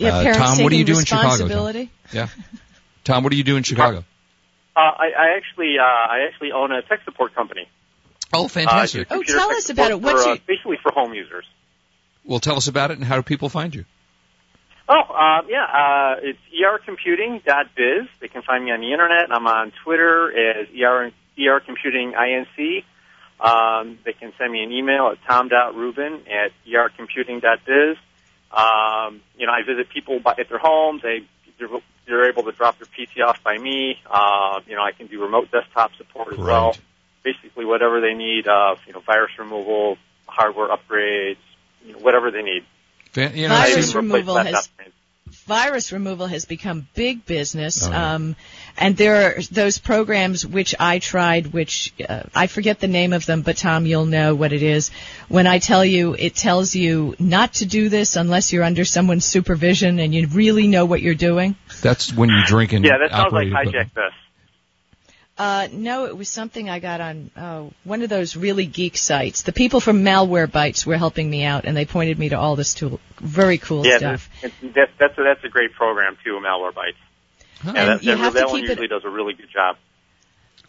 Yeah, 0.00 0.16
Uh, 0.16 0.32
Tom, 0.32 0.62
what 0.62 0.70
do 0.70 0.76
you 0.76 0.84
do 0.84 0.98
in 0.98 1.04
Chicago, 1.04 1.46
Tom? 1.46 1.88
Yeah. 2.10 2.28
Tom, 3.04 3.22
what 3.22 3.30
do 3.30 3.36
you 3.36 3.44
do 3.44 3.56
in 3.56 3.62
Chicago? 3.62 3.98
Uh, 4.74 4.80
I, 4.80 5.10
I 5.18 5.36
actually, 5.36 5.76
uh, 5.78 5.82
I 5.84 6.26
actually 6.26 6.52
own 6.52 6.72
a 6.72 6.80
tech 6.80 7.00
support 7.04 7.34
company. 7.34 7.68
Oh, 8.32 8.46
Uh, 8.46 8.48
fantastic. 8.48 9.08
Oh, 9.10 9.22
tell 9.22 9.50
us 9.50 9.68
about 9.68 9.90
support 9.90 9.90
it. 9.90 10.00
What's 10.00 10.22
for, 10.22 10.30
uh, 10.30 10.32
your- 10.34 10.42
basically 10.46 10.78
for 10.82 10.92
home 10.92 11.12
users? 11.12 11.44
well, 12.24 12.40
tell 12.40 12.56
us 12.56 12.66
about 12.68 12.90
it 12.90 12.96
and 12.98 13.04
how 13.06 13.16
do 13.16 13.22
people 13.22 13.48
find 13.50 13.74
you? 13.74 13.84
Oh, 14.88 14.94
uh, 15.00 15.42
yeah, 15.48 15.64
uh, 15.64 16.16
it's 16.22 16.38
ercomputing.biz. 16.58 18.08
They 18.20 18.28
can 18.28 18.42
find 18.42 18.64
me 18.64 18.72
on 18.72 18.80
the 18.80 18.92
internet. 18.92 19.30
I'm 19.30 19.46
on 19.46 19.72
Twitter 19.84 20.30
as 20.32 20.66
er, 20.80 21.12
ercomputinginc. 21.38 22.84
Um, 23.40 23.98
they 24.04 24.12
can 24.12 24.32
send 24.38 24.52
me 24.52 24.62
an 24.62 24.72
email 24.72 25.08
at 25.12 25.18
tom.rubin 25.26 26.22
at 26.26 26.52
ercomputing.biz. 26.66 27.96
Um, 28.52 29.20
you 29.38 29.46
know, 29.46 29.52
I 29.52 29.62
visit 29.64 29.88
people 29.90 30.20
by, 30.20 30.34
at 30.38 30.48
their 30.48 30.58
homes. 30.58 31.02
They, 31.02 31.20
they're, 31.58 31.68
they're 32.06 32.28
able 32.28 32.42
to 32.44 32.52
drop 32.52 32.78
their 32.78 32.86
PC 32.86 33.24
off 33.24 33.42
by 33.44 33.56
me. 33.58 33.98
Uh, 34.10 34.60
you 34.66 34.74
know, 34.76 34.82
I 34.82 34.92
can 34.92 35.06
do 35.06 35.22
remote 35.22 35.50
desktop 35.50 35.92
support 35.96 36.32
as 36.32 36.38
well. 36.38 36.76
Basically, 37.22 37.64
whatever 37.64 38.00
they 38.00 38.14
need, 38.14 38.48
uh, 38.48 38.76
you 38.86 38.92
know, 38.92 39.00
virus 39.00 39.32
removal, 39.38 39.98
hardware 40.26 40.68
upgrades, 40.68 41.36
you 41.84 41.92
know, 41.92 41.98
whatever 41.98 42.30
they 42.30 42.42
need. 42.42 42.64
Fan- 43.12 43.36
you 43.36 43.48
know, 43.48 43.54
Virus 43.54 43.76
I- 43.76 43.78
Even 43.78 43.82
replace 43.84 43.94
removal 43.94 44.36
has- 44.36 44.44
laptop 44.46 44.64
screens. 44.64 44.94
Virus 45.50 45.90
removal 45.90 46.28
has 46.28 46.44
become 46.44 46.86
big 46.94 47.26
business. 47.26 47.84
Oh, 47.84 47.90
yeah. 47.90 48.14
um, 48.14 48.36
and 48.76 48.96
there 48.96 49.36
are 49.36 49.42
those 49.50 49.78
programs 49.78 50.46
which 50.46 50.76
I 50.78 51.00
tried, 51.00 51.48
which 51.48 51.92
uh, 52.08 52.22
I 52.32 52.46
forget 52.46 52.78
the 52.78 52.86
name 52.86 53.12
of 53.12 53.26
them, 53.26 53.42
but 53.42 53.56
Tom, 53.56 53.84
you'll 53.84 54.06
know 54.06 54.36
what 54.36 54.52
it 54.52 54.62
is. 54.62 54.92
When 55.28 55.48
I 55.48 55.58
tell 55.58 55.84
you, 55.84 56.14
it 56.14 56.36
tells 56.36 56.76
you 56.76 57.16
not 57.18 57.54
to 57.54 57.66
do 57.66 57.88
this 57.88 58.14
unless 58.14 58.52
you're 58.52 58.62
under 58.62 58.84
someone's 58.84 59.24
supervision 59.24 59.98
and 59.98 60.14
you 60.14 60.28
really 60.28 60.68
know 60.68 60.84
what 60.84 61.02
you're 61.02 61.16
doing. 61.16 61.56
that's 61.82 62.14
when 62.14 62.28
you 62.28 62.44
drink 62.46 62.72
and 62.72 62.84
Yeah, 62.84 62.98
that 62.98 63.10
sounds 63.10 63.32
like 63.32 63.48
HijackThis. 63.48 64.12
Uh, 65.40 65.68
no, 65.72 66.04
it 66.04 66.14
was 66.14 66.28
something 66.28 66.68
I 66.68 66.80
got 66.80 67.00
on 67.00 67.30
oh, 67.34 67.72
one 67.84 68.02
of 68.02 68.10
those 68.10 68.36
really 68.36 68.66
geek 68.66 68.98
sites. 68.98 69.40
The 69.40 69.52
people 69.52 69.80
from 69.80 70.04
Malwarebytes 70.04 70.84
were 70.84 70.98
helping 70.98 71.30
me 71.30 71.44
out, 71.44 71.64
and 71.64 71.74
they 71.74 71.86
pointed 71.86 72.18
me 72.18 72.28
to 72.28 72.38
all 72.38 72.56
this 72.56 72.74
tool, 72.74 73.00
very 73.16 73.56
cool 73.56 73.86
yeah, 73.86 73.96
stuff. 73.96 74.28
That's, 74.42 74.54
that's, 74.60 74.92
that's, 74.98 75.18
a, 75.18 75.22
that's 75.22 75.42
a 75.42 75.48
great 75.48 75.72
program, 75.72 76.18
too, 76.22 76.38
Malwarebytes. 76.44 76.92
Huh. 77.62 77.72
Yeah, 77.74 77.84
that, 77.86 78.04
you 78.04 78.10
that, 78.10 78.18
have 78.18 78.34
that 78.34 78.50
one 78.50 78.60
usually 78.60 78.84
it, 78.84 78.88
does 78.88 79.06
a 79.06 79.08
really 79.08 79.32
good 79.32 79.48
job. 79.50 79.78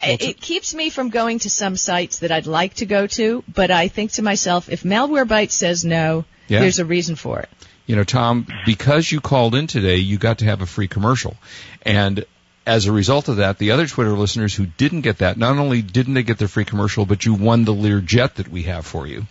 it, 0.01 0.22
it 0.22 0.40
keeps 0.40 0.74
me 0.74 0.90
from 0.90 1.10
going 1.10 1.40
to 1.40 1.50
some 1.50 1.75
sites 1.75 2.20
that 2.20 2.32
I'd 2.32 2.48
like 2.48 2.75
to 2.75 2.86
go 2.86 3.08
to, 3.08 3.44
but 3.54 3.72
I 3.72 3.90
think 3.90 4.13
to 4.13 4.22
myself, 4.22 4.70
if 4.70 4.84
Malwarebytes 4.84 5.51
says 5.51 5.84
no, 5.84 6.24
Yeah. 6.48 6.62
there's 6.62 6.80
a 6.80 6.86
reason 6.86 7.18
for 7.18 7.42
it. 7.42 7.50
You 7.88 7.98
know, 7.98 8.06
Tom, 8.06 8.48
because 8.66 9.12
you 9.12 9.20
called 9.20 9.54
in 9.54 9.68
today, 9.68 9.98
you 9.98 10.18
got 10.18 10.38
to 10.38 10.46
have 10.46 10.62
a 10.62 10.66
free 10.66 10.88
commercial. 10.88 11.36
And 11.82 12.24
as 12.65 12.86
a 12.86 12.91
result 12.91 13.27
of 13.27 13.38
that, 13.38 13.58
the 13.58 13.72
other 13.72 13.88
Twitter 13.88 14.12
listeners 14.12 14.53
who 14.53 14.65
didn't 14.65 15.01
get 15.01 15.20
that, 15.20 15.38
not 15.38 15.58
only 15.58 15.82
didn't 15.82 16.13
they 16.13 16.24
get 16.24 16.38
their 16.38 16.48
free 16.48 16.65
commercial, 16.65 17.06
but 17.06 17.25
you 17.25 17.34
won 17.34 17.65
the 17.65 17.74
Learjet 17.74 18.36
that 18.36 18.48
we 18.48 18.63
have 18.63 18.86
for 18.86 19.08
you. 19.08 19.25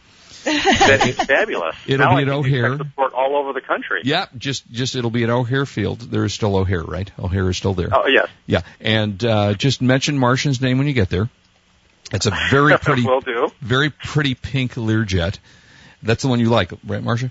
That 0.44 1.06
is 1.06 1.16
fabulous. 1.16 1.76
It'll 1.86 2.06
now 2.06 2.16
be 2.16 2.20
I 2.20 2.22
at 2.22 2.28
O'Hare. 2.30 2.78
support 2.78 3.12
all 3.12 3.36
over 3.36 3.52
the 3.52 3.60
country. 3.60 4.00
Yeah, 4.04 4.24
just 4.38 4.68
just 4.70 4.96
it'll 4.96 5.10
be 5.10 5.22
at 5.24 5.28
O'Hare 5.30 5.66
Field. 5.66 6.00
There 6.00 6.24
is 6.24 6.32
still 6.32 6.56
O'Hare, 6.56 6.82
right? 6.82 7.10
O'Hare 7.18 7.50
is 7.50 7.58
still 7.58 7.74
there. 7.74 7.90
Oh, 7.92 8.06
yes. 8.06 8.28
Yeah, 8.46 8.62
and 8.80 9.22
uh, 9.22 9.52
just 9.54 9.82
mention 9.82 10.18
Marsha's 10.18 10.60
name 10.60 10.78
when 10.78 10.86
you 10.86 10.94
get 10.94 11.10
there. 11.10 11.28
It's 12.12 12.24
a 12.26 12.32
very 12.50 12.76
pretty, 12.82 13.04
Will 13.04 13.20
do. 13.20 13.50
very 13.60 13.90
pretty 13.90 14.34
pink 14.34 14.74
Learjet. 14.74 15.38
That's 16.02 16.22
the 16.22 16.28
one 16.28 16.40
you 16.40 16.48
like, 16.48 16.72
right, 16.86 17.02
Marsha? 17.04 17.30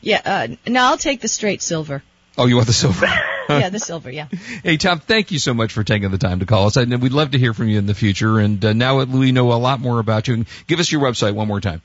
Yeah, 0.00 0.20
uh, 0.24 0.48
no, 0.66 0.82
I'll 0.82 0.98
take 0.98 1.20
the 1.20 1.28
straight 1.28 1.62
silver. 1.62 2.02
Oh, 2.36 2.46
you 2.46 2.56
want 2.56 2.66
the 2.66 2.72
silver? 2.72 3.06
yeah, 3.48 3.68
the 3.70 3.78
silver, 3.78 4.10
yeah. 4.10 4.26
Hey, 4.62 4.76
Tom, 4.76 5.00
thank 5.00 5.30
you 5.30 5.38
so 5.38 5.54
much 5.54 5.72
for 5.72 5.84
taking 5.84 6.10
the 6.10 6.18
time 6.18 6.40
to 6.40 6.46
call 6.46 6.66
us. 6.66 6.76
And 6.76 7.00
we'd 7.02 7.12
love 7.12 7.30
to 7.32 7.38
hear 7.38 7.54
from 7.54 7.68
you 7.68 7.78
in 7.78 7.86
the 7.86 7.94
future. 7.94 8.38
And 8.38 8.64
uh, 8.64 8.72
now 8.72 9.04
that 9.04 9.08
we 9.08 9.32
know 9.32 9.52
a 9.52 9.54
lot 9.54 9.80
more 9.80 9.98
about 9.98 10.28
you, 10.28 10.34
and 10.34 10.46
give 10.66 10.80
us 10.80 10.90
your 10.90 11.02
website 11.02 11.34
one 11.34 11.48
more 11.48 11.60
time. 11.60 11.82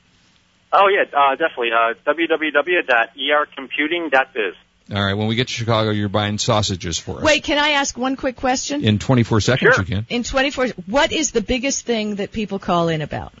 Oh, 0.72 0.88
yeah, 0.88 1.04
uh, 1.16 1.34
definitely. 1.36 1.70
Uh, 1.72 1.94
www.ercomputing.biz. 2.06 4.54
All 4.92 5.04
right, 5.04 5.14
when 5.14 5.28
we 5.28 5.36
get 5.36 5.46
to 5.46 5.54
Chicago, 5.54 5.90
you're 5.90 6.08
buying 6.08 6.36
sausages 6.38 6.98
for 6.98 7.18
us. 7.18 7.22
Wait, 7.22 7.44
can 7.44 7.58
I 7.58 7.70
ask 7.70 7.96
one 7.96 8.16
quick 8.16 8.34
question? 8.34 8.82
In 8.82 8.98
24 8.98 9.40
seconds, 9.40 9.76
Sure. 9.76 9.84
you 9.84 9.96
can. 9.96 10.06
In 10.08 10.24
24, 10.24 10.66
what 10.86 11.12
is 11.12 11.30
the 11.30 11.40
biggest 11.40 11.86
thing 11.86 12.16
that 12.16 12.32
people 12.32 12.58
call 12.58 12.88
in 12.88 13.00
about? 13.00 13.32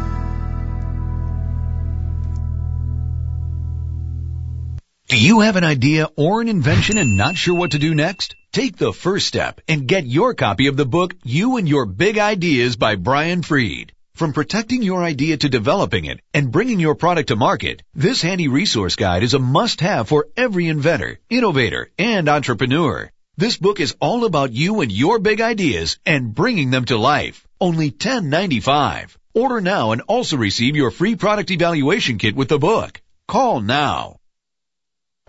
Do 5.09 5.19
you 5.19 5.41
have 5.41 5.57
an 5.57 5.64
idea 5.64 6.11
or 6.17 6.43
an 6.43 6.49
invention 6.49 6.99
and 6.99 7.17
not 7.17 7.38
sure 7.38 7.55
what 7.55 7.71
to 7.71 7.79
do 7.79 7.95
next? 7.95 8.37
Take 8.53 8.76
the 8.76 8.93
first 8.93 9.26
step 9.26 9.62
and 9.67 9.88
get 9.88 10.05
your 10.05 10.35
copy 10.35 10.67
of 10.67 10.76
the 10.76 10.85
book 10.85 11.14
You 11.25 11.57
and 11.57 11.67
Your 11.67 11.87
Big 11.87 12.19
Ideas 12.19 12.76
by 12.76 12.97
Brian 12.97 13.41
Freed. 13.41 13.95
From 14.14 14.33
protecting 14.33 14.85
your 14.85 15.02
idea 15.02 15.37
to 15.38 15.49
developing 15.49 16.04
it 16.04 16.21
and 16.33 16.52
bringing 16.52 16.78
your 16.78 16.94
product 16.94 17.30
to 17.30 17.37
market, 17.37 17.83
this 17.94 18.23
handy 18.23 18.47
resource 18.47 18.94
guide 18.94 19.25
is 19.25 19.35
a 19.35 19.40
must-have 19.40 20.06
for 20.06 20.28
every 20.37 20.68
inventor, 20.68 21.18
innovator, 21.28 21.90
and 21.99 22.28
entrepreneur. 22.28 23.11
This 23.37 23.56
book 23.56 23.80
is 23.80 23.97
all 24.00 24.25
about 24.25 24.52
you 24.52 24.83
and 24.83 24.92
your 24.92 25.18
big 25.18 25.40
ideas 25.40 25.99
and 26.06 26.33
bringing 26.33 26.71
them 26.71 26.85
to 26.85 26.97
life. 26.97 27.44
Only 27.61 27.90
$10.95. 27.90 29.16
Order 29.35 29.61
now 29.61 29.90
and 29.90 30.02
also 30.02 30.37
receive 30.37 30.76
your 30.76 30.92
free 30.92 31.16
product 31.16 31.50
evaluation 31.50 32.18
kit 32.18 32.37
with 32.37 32.47
the 32.49 32.59
book. 32.61 33.02
Call 33.26 33.61
now. 33.61 34.18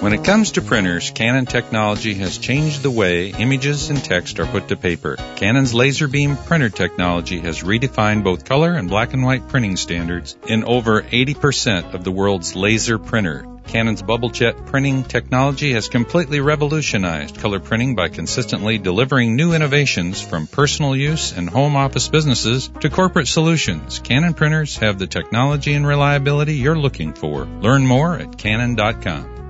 When 0.00 0.14
it 0.14 0.24
comes 0.24 0.52
to 0.52 0.62
printers, 0.62 1.10
Canon 1.10 1.44
technology 1.44 2.14
has 2.14 2.38
changed 2.38 2.82
the 2.82 2.90
way 2.90 3.28
images 3.28 3.90
and 3.90 4.02
text 4.02 4.40
are 4.40 4.46
put 4.46 4.68
to 4.68 4.76
paper. 4.76 5.16
Canon's 5.36 5.74
laser 5.74 6.08
beam 6.08 6.38
printer 6.38 6.70
technology 6.70 7.38
has 7.40 7.62
redefined 7.62 8.24
both 8.24 8.46
color 8.46 8.72
and 8.72 8.88
black 8.88 9.12
and 9.12 9.22
white 9.22 9.48
printing 9.48 9.76
standards 9.76 10.38
in 10.46 10.64
over 10.64 11.02
80% 11.02 11.92
of 11.92 12.02
the 12.02 12.10
world's 12.10 12.56
laser 12.56 12.98
printer. 12.98 13.44
Canon's 13.66 14.00
bubble 14.00 14.30
jet 14.30 14.64
printing 14.64 15.04
technology 15.04 15.74
has 15.74 15.88
completely 15.88 16.40
revolutionized 16.40 17.38
color 17.38 17.60
printing 17.60 17.94
by 17.94 18.08
consistently 18.08 18.78
delivering 18.78 19.36
new 19.36 19.52
innovations 19.52 20.22
from 20.22 20.46
personal 20.46 20.96
use 20.96 21.36
and 21.36 21.50
home 21.50 21.76
office 21.76 22.08
businesses 22.08 22.68
to 22.80 22.88
corporate 22.88 23.28
solutions. 23.28 23.98
Canon 23.98 24.32
printers 24.32 24.78
have 24.78 24.98
the 24.98 25.06
technology 25.06 25.74
and 25.74 25.86
reliability 25.86 26.54
you're 26.54 26.78
looking 26.78 27.12
for. 27.12 27.44
Learn 27.44 27.86
more 27.86 28.16
at 28.16 28.38
canon.com. 28.38 29.49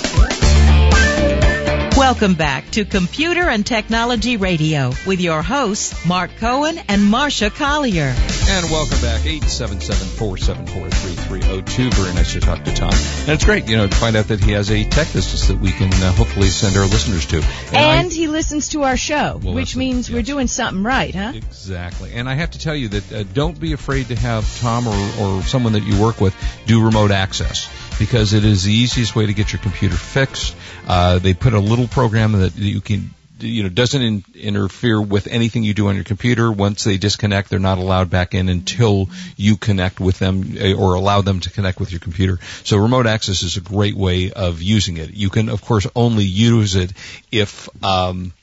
Welcome 2.01 2.33
back 2.33 2.65
to 2.71 2.83
Computer 2.83 3.47
and 3.47 3.63
Technology 3.63 4.35
Radio 4.35 4.91
with 5.05 5.21
your 5.21 5.43
hosts, 5.43 6.03
Mark 6.03 6.35
Cohen 6.37 6.79
and 6.87 7.03
Marsha 7.03 7.53
Collier. 7.53 8.15
And 8.49 8.71
welcome 8.71 8.99
back, 9.01 9.21
877-474-3302. 9.21 11.93
Very 11.93 12.13
nice 12.15 12.33
to 12.33 12.39
talk 12.39 12.63
to 12.63 12.73
Tom. 12.73 12.89
And 12.91 13.29
it's 13.29 13.45
great, 13.45 13.69
you 13.69 13.77
know, 13.77 13.87
to 13.87 13.95
find 13.95 14.15
out 14.15 14.29
that 14.29 14.43
he 14.43 14.53
has 14.53 14.71
a 14.71 14.83
tech 14.83 15.13
business 15.13 15.47
that 15.49 15.59
we 15.59 15.71
can 15.71 15.93
uh, 15.93 16.11
hopefully 16.13 16.47
send 16.47 16.75
our 16.75 16.87
listeners 16.87 17.27
to. 17.27 17.37
And, 17.71 18.11
I- 18.11 18.13
he 18.13 18.25
listens 18.25 18.69
to 18.69 18.81
our 18.81 18.97
show, 18.97 19.39
Well, 19.41 19.53
which 19.53 19.75
means 19.75 20.09
we're 20.09 20.23
doing 20.23 20.47
something 20.47 20.81
right, 20.81 21.13
huh? 21.13 21.33
Exactly. 21.35 22.13
And 22.13 22.27
I 22.27 22.33
have 22.33 22.49
to 22.51 22.59
tell 22.59 22.75
you 22.75 22.87
that 22.89 23.13
uh, 23.13 23.21
don't 23.31 23.59
be 23.59 23.73
afraid 23.73 24.07
to 24.07 24.15
have 24.15 24.59
Tom 24.59 24.87
or, 24.87 25.11
or 25.21 25.43
someone 25.43 25.73
that 25.73 25.83
you 25.83 26.01
work 26.01 26.19
with 26.19 26.33
do 26.65 26.83
remote 26.83 27.11
access 27.11 27.69
because 28.01 28.33
it 28.33 28.43
is 28.43 28.63
the 28.63 28.73
easiest 28.73 29.15
way 29.15 29.27
to 29.27 29.33
get 29.33 29.53
your 29.53 29.61
computer 29.61 29.95
fixed. 29.95 30.55
Uh, 30.87 31.19
they 31.19 31.35
put 31.35 31.53
a 31.53 31.59
little 31.59 31.87
program 31.87 32.31
that 32.31 32.55
you 32.55 32.81
can 32.81 33.11
you 33.37 33.61
know 33.61 33.69
doesn't 33.69 34.01
in, 34.01 34.23
interfere 34.33 34.99
with 34.99 35.27
anything 35.27 35.63
you 35.63 35.75
do 35.75 35.87
on 35.87 35.93
your 35.93 36.03
computer. 36.03 36.51
Once 36.51 36.83
they 36.83 36.97
disconnect 36.97 37.51
they're 37.51 37.59
not 37.59 37.77
allowed 37.77 38.09
back 38.09 38.33
in 38.33 38.49
until 38.49 39.07
you 39.37 39.55
connect 39.55 39.99
with 39.99 40.17
them 40.17 40.57
uh, 40.59 40.73
or 40.73 40.95
allow 40.95 41.21
them 41.21 41.41
to 41.41 41.51
connect 41.51 41.79
with 41.79 41.91
your 41.91 41.99
computer. 41.99 42.39
So 42.63 42.77
remote 42.77 43.05
access 43.05 43.43
is 43.43 43.57
a 43.57 43.61
great 43.61 43.95
way 43.95 44.31
of 44.31 44.63
using 44.63 44.97
it. 44.97 45.13
You 45.13 45.29
can 45.29 45.47
of 45.49 45.61
course 45.61 45.85
only 45.95 46.25
use 46.25 46.75
it 46.75 46.93
if 47.31 47.69
um, 47.83 48.33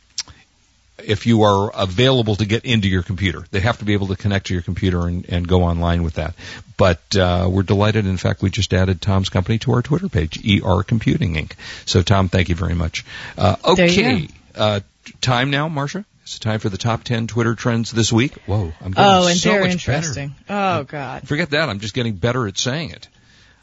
if 1.05 1.27
you 1.27 1.43
are 1.43 1.71
available 1.75 2.37
to 2.37 2.45
get 2.45 2.65
into 2.65 2.89
your 2.89 3.03
computer. 3.03 3.45
They 3.51 3.61
have 3.61 3.79
to 3.79 3.85
be 3.85 3.93
able 3.93 4.09
to 4.09 4.17
connect 4.17 4.47
to 4.47 4.55
your 4.55 4.63
computer 4.63 5.07
and, 5.07 5.25
and 5.29 5.47
go 5.47 5.63
online 5.63 6.03
with 6.03 6.15
that. 6.15 6.35
But 6.77 7.17
uh, 7.17 7.49
we're 7.51 7.63
delighted. 7.63 8.07
In 8.07 8.17
fact, 8.17 8.43
we 8.43 8.51
just 8.51 8.73
added 8.73 9.01
Tom's 9.01 9.29
company 9.29 9.59
to 9.61 9.73
our 9.73 9.83
Twitter 9.83 10.09
page, 10.09 10.39
ER 10.39 10.83
Computing 10.83 11.35
Inc. 11.35 11.53
So, 11.87 12.03
Tom, 12.03 12.29
thank 12.29 12.49
you 12.49 12.55
very 12.55 12.75
much. 12.75 13.05
Uh, 13.37 13.57
okay, 13.65 14.29
uh, 14.55 14.81
time 15.21 15.51
now, 15.51 15.69
Marsha. 15.69 16.05
It's 16.23 16.39
time 16.39 16.61
for 16.61 16.69
the 16.69 16.77
top 16.77 17.05
ten 17.05 17.27
Twitter 17.27 17.55
trends 17.55 17.91
this 17.91 18.13
week. 18.13 18.35
Whoa, 18.45 18.73
I'm 18.83 18.93
getting 18.93 19.11
Oh, 19.11 19.27
and 19.27 19.39
so 19.39 19.49
they're 19.49 19.61
much 19.63 19.73
interesting. 19.73 20.35
Oh, 20.49 20.85
God. 20.85 21.27
Forget 21.27 21.51
that. 21.51 21.71
I'm 21.71 21.81
just 21.81 21.95
getting 21.95 22.17
better 22.17 22.47
at 22.47 22.59
saying 22.59 22.91
it. 22.91 23.09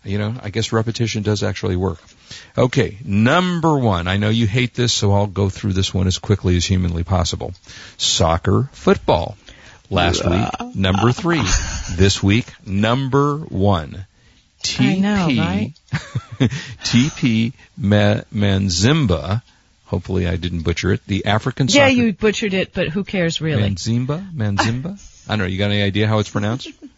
You 0.05 0.19
know, 0.19 0.35
I 0.41 0.49
guess 0.51 0.71
repetition 0.71 1.23
does 1.23 1.41
actually 1.41 1.75
work. 1.75 1.99
Okay, 2.57 2.97
number 3.03 3.77
one. 3.77 4.07
I 4.07 4.17
know 4.17 4.29
you 4.29 4.45
hate 4.45 4.75
this, 4.75 4.93
so 4.93 5.13
I'll 5.13 5.27
go 5.27 5.49
through 5.49 5.73
this 5.73 5.93
one 5.93 6.05
as 6.07 6.19
quickly 6.19 6.55
as 6.57 6.65
humanly 6.65 7.03
possible. 7.03 7.53
Soccer, 7.97 8.69
football. 8.71 9.35
Last 9.89 10.25
week, 10.25 10.75
number 10.75 11.11
three. 11.11 11.43
This 11.95 12.21
week, 12.21 12.45
number 12.65 13.37
one. 13.37 14.05
I 14.79 14.95
know, 14.97 15.27
right? 15.27 15.73
TP 16.83 17.53
Ma- 17.77 18.21
Manzimba. 18.33 19.43
Hopefully 19.85 20.27
I 20.27 20.37
didn't 20.37 20.61
butcher 20.61 20.91
it. 20.91 21.05
The 21.05 21.25
African 21.25 21.67
Yeah, 21.67 21.87
soccer 21.87 21.89
you 21.89 22.13
butchered 22.13 22.53
it, 22.55 22.73
but 22.73 22.89
who 22.89 23.03
cares 23.03 23.41
really? 23.41 23.61
Manzimba? 23.61 24.33
Manzimba? 24.33 24.99
I 25.27 25.33
don't 25.33 25.39
know. 25.39 25.45
You 25.45 25.59
got 25.59 25.69
any 25.69 25.83
idea 25.83 26.07
how 26.07 26.17
it's 26.19 26.29
pronounced? 26.29 26.69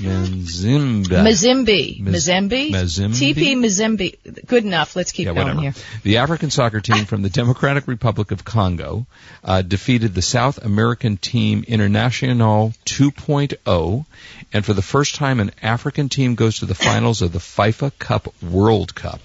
Manzimba. 0.00 1.22
Mazimbi. 1.22 2.00
Maz- 2.02 2.28
Mazembe? 2.28 2.70
Mazembe? 2.70 3.14
TP 3.14 3.56
Mazembe. 3.56 4.46
Good 4.46 4.64
enough. 4.64 4.94
Let's 4.96 5.12
keep 5.12 5.26
yeah, 5.26 5.34
going 5.34 5.56
whatever. 5.56 5.60
here. 5.62 5.74
The 6.02 6.18
African 6.18 6.50
soccer 6.50 6.80
team 6.80 7.04
from 7.04 7.22
the 7.22 7.30
Democratic 7.30 7.88
Republic 7.88 8.30
of 8.30 8.44
Congo 8.44 9.06
uh, 9.42 9.62
defeated 9.62 10.14
the 10.14 10.22
South 10.22 10.58
American 10.64 11.16
team 11.16 11.62
Internacional 11.62 12.76
2.0, 12.84 14.06
and 14.52 14.64
for 14.64 14.72
the 14.72 14.82
first 14.82 15.14
time, 15.14 15.40
an 15.40 15.52
African 15.62 16.08
team 16.08 16.34
goes 16.34 16.58
to 16.58 16.66
the 16.66 16.74
finals 16.74 17.22
of 17.22 17.32
the 17.32 17.38
FIFA 17.38 17.98
Cup 17.98 18.28
World 18.42 18.94
Cup. 18.94 19.20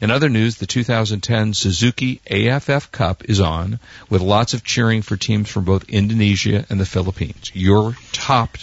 In 0.00 0.10
other 0.10 0.28
news, 0.28 0.56
the 0.56 0.66
2010 0.66 1.54
Suzuki 1.54 2.20
AFF 2.28 2.90
Cup 2.90 3.24
is 3.28 3.40
on, 3.40 3.78
with 4.10 4.20
lots 4.20 4.52
of 4.52 4.64
cheering 4.64 5.02
for 5.02 5.16
teams 5.16 5.48
from 5.48 5.64
both 5.64 5.88
Indonesia 5.88 6.66
and 6.68 6.80
the 6.80 6.86
Philippines. 6.86 7.52
Your 7.54 7.96
top 8.10 8.58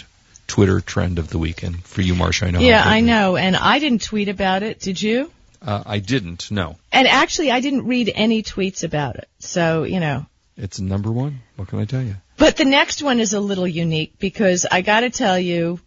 Twitter 0.50 0.80
trend 0.80 1.20
of 1.20 1.28
the 1.28 1.38
weekend 1.38 1.84
for 1.84 2.02
you, 2.02 2.14
Marsha. 2.14 2.48
I 2.48 2.50
know. 2.50 2.58
Yeah, 2.58 2.82
I 2.84 3.00
know. 3.00 3.36
And 3.36 3.56
I 3.56 3.78
didn't 3.78 4.02
tweet 4.02 4.28
about 4.28 4.64
it. 4.64 4.80
Did 4.80 5.00
you? 5.00 5.30
Uh, 5.62 5.82
I 5.86 6.00
didn't. 6.00 6.50
No, 6.50 6.76
And 6.90 7.06
actually, 7.06 7.52
I 7.52 7.60
didn't 7.60 7.86
read 7.86 8.10
any 8.12 8.42
tweets 8.42 8.82
about 8.82 9.14
it. 9.16 9.28
So, 9.38 9.84
you 9.84 10.00
know. 10.00 10.26
it's 10.56 10.80
number 10.80 11.12
one. 11.12 11.40
What 11.54 11.68
can 11.68 11.78
I 11.78 11.84
tell 11.84 12.02
you? 12.02 12.16
But 12.36 12.56
the 12.56 12.64
next 12.64 13.00
one 13.00 13.20
is 13.20 13.32
a 13.32 13.40
little 13.40 13.68
unique 13.68 14.18
because 14.18 14.66
I 14.68 14.80
got 14.82 15.00
to 15.00 15.10
tell 15.10 15.38
you, 15.38 15.78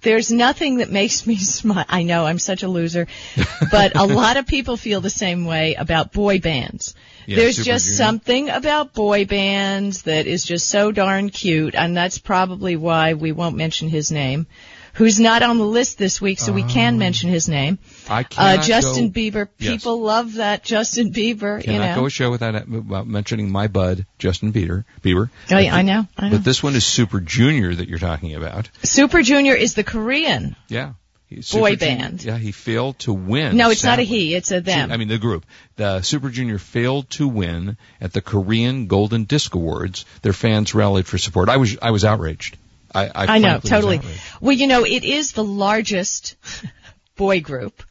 there's 0.00 0.32
nothing 0.32 0.78
that 0.78 0.90
makes 0.90 1.26
me 1.26 1.36
smile. 1.56 1.84
I 1.88 2.02
know 2.02 2.26
I'm 2.26 2.40
such 2.40 2.64
a 2.64 2.68
loser, 2.68 3.06
but 3.70 3.96
a 3.96 4.04
lot 4.04 4.36
of 4.36 4.46
people 4.46 4.76
feel 4.76 5.00
the 5.00 5.10
same 5.10 5.44
way 5.44 5.74
about 5.74 6.12
boy 6.12 6.40
bands. 6.40 6.94
Yeah, 7.26 7.36
there's 7.36 7.56
Super 7.56 7.66
just 7.66 7.86
Junior. 7.86 7.96
something 7.96 8.50
about 8.50 8.94
boy 8.94 9.24
bands 9.24 10.02
that 10.02 10.26
is 10.26 10.44
just 10.44 10.68
so 10.68 10.92
darn 10.92 11.30
cute, 11.30 11.74
and 11.74 11.96
that's 11.96 12.18
probably 12.18 12.76
why 12.76 13.14
we 13.14 13.32
won't 13.32 13.56
mention 13.56 13.88
his 13.88 14.10
name. 14.12 14.46
Who's 14.94 15.20
not 15.20 15.42
on 15.42 15.58
the 15.58 15.64
list 15.66 15.98
this 15.98 16.22
week, 16.22 16.38
so 16.38 16.52
we 16.52 16.62
can 16.62 16.96
mention 16.96 17.28
his 17.28 17.50
name. 17.50 17.78
I 18.08 18.20
Uh, 18.20 18.24
cannot 18.24 18.64
Justin 18.64 19.10
go, 19.10 19.20
Bieber. 19.20 19.48
Yes. 19.58 19.72
People 19.72 20.00
love 20.00 20.34
that 20.34 20.64
Justin 20.64 21.12
Bieber. 21.12 21.62
Cannot 21.62 21.66
you 21.66 21.78
know. 21.90 21.94
go 21.94 22.06
a 22.06 22.10
show 22.10 22.30
without, 22.30 22.66
without 22.66 23.06
mentioning 23.06 23.50
my 23.50 23.66
bud, 23.66 24.06
Justin 24.18 24.54
Bieber. 24.54 24.84
Bieber. 25.02 25.28
Oh, 25.50 25.58
yeah, 25.58 25.74
I 25.74 25.82
know. 25.82 26.06
I 26.16 26.30
know. 26.30 26.36
But 26.36 26.44
this 26.44 26.62
one 26.62 26.74
is 26.76 26.86
Super 26.86 27.20
Junior 27.20 27.74
that 27.74 27.88
you're 27.90 27.98
talking 27.98 28.34
about. 28.36 28.70
Super 28.84 29.20
Junior 29.20 29.54
is 29.54 29.74
the 29.74 29.84
Korean. 29.84 30.56
Yeah. 30.68 30.94
He's 31.28 31.50
Boy 31.50 31.70
Super 31.72 31.84
Junior- 31.86 31.98
band. 31.98 32.24
yeah, 32.24 32.38
he 32.38 32.52
failed 32.52 32.98
to 33.00 33.12
win. 33.12 33.56
No, 33.56 33.70
it's 33.70 33.82
not 33.82 33.98
a 33.98 34.02
he. 34.02 34.34
It's 34.34 34.52
a 34.52 34.60
them. 34.60 34.92
I 34.92 34.96
mean, 34.96 35.08
the 35.08 35.18
group. 35.18 35.44
The 35.74 36.00
Super 36.02 36.30
Junior 36.30 36.58
failed 36.58 37.10
to 37.10 37.26
win 37.26 37.76
at 38.00 38.12
the 38.12 38.20
Korean 38.22 38.86
Golden 38.86 39.24
Disc 39.24 39.54
Awards. 39.54 40.04
Their 40.22 40.32
fans 40.32 40.74
rallied 40.74 41.06
for 41.06 41.18
support. 41.18 41.48
I 41.48 41.56
was, 41.56 41.76
I 41.82 41.90
was 41.90 42.04
outraged. 42.04 42.56
I, 42.94 43.06
I, 43.06 43.10
I 43.34 43.38
know, 43.38 43.58
totally. 43.58 44.00
Well, 44.40 44.52
you 44.56 44.68
know, 44.68 44.84
it 44.86 45.02
is 45.02 45.32
the 45.32 45.42
largest 45.44 46.36
boy 47.16 47.40
group, 47.40 47.82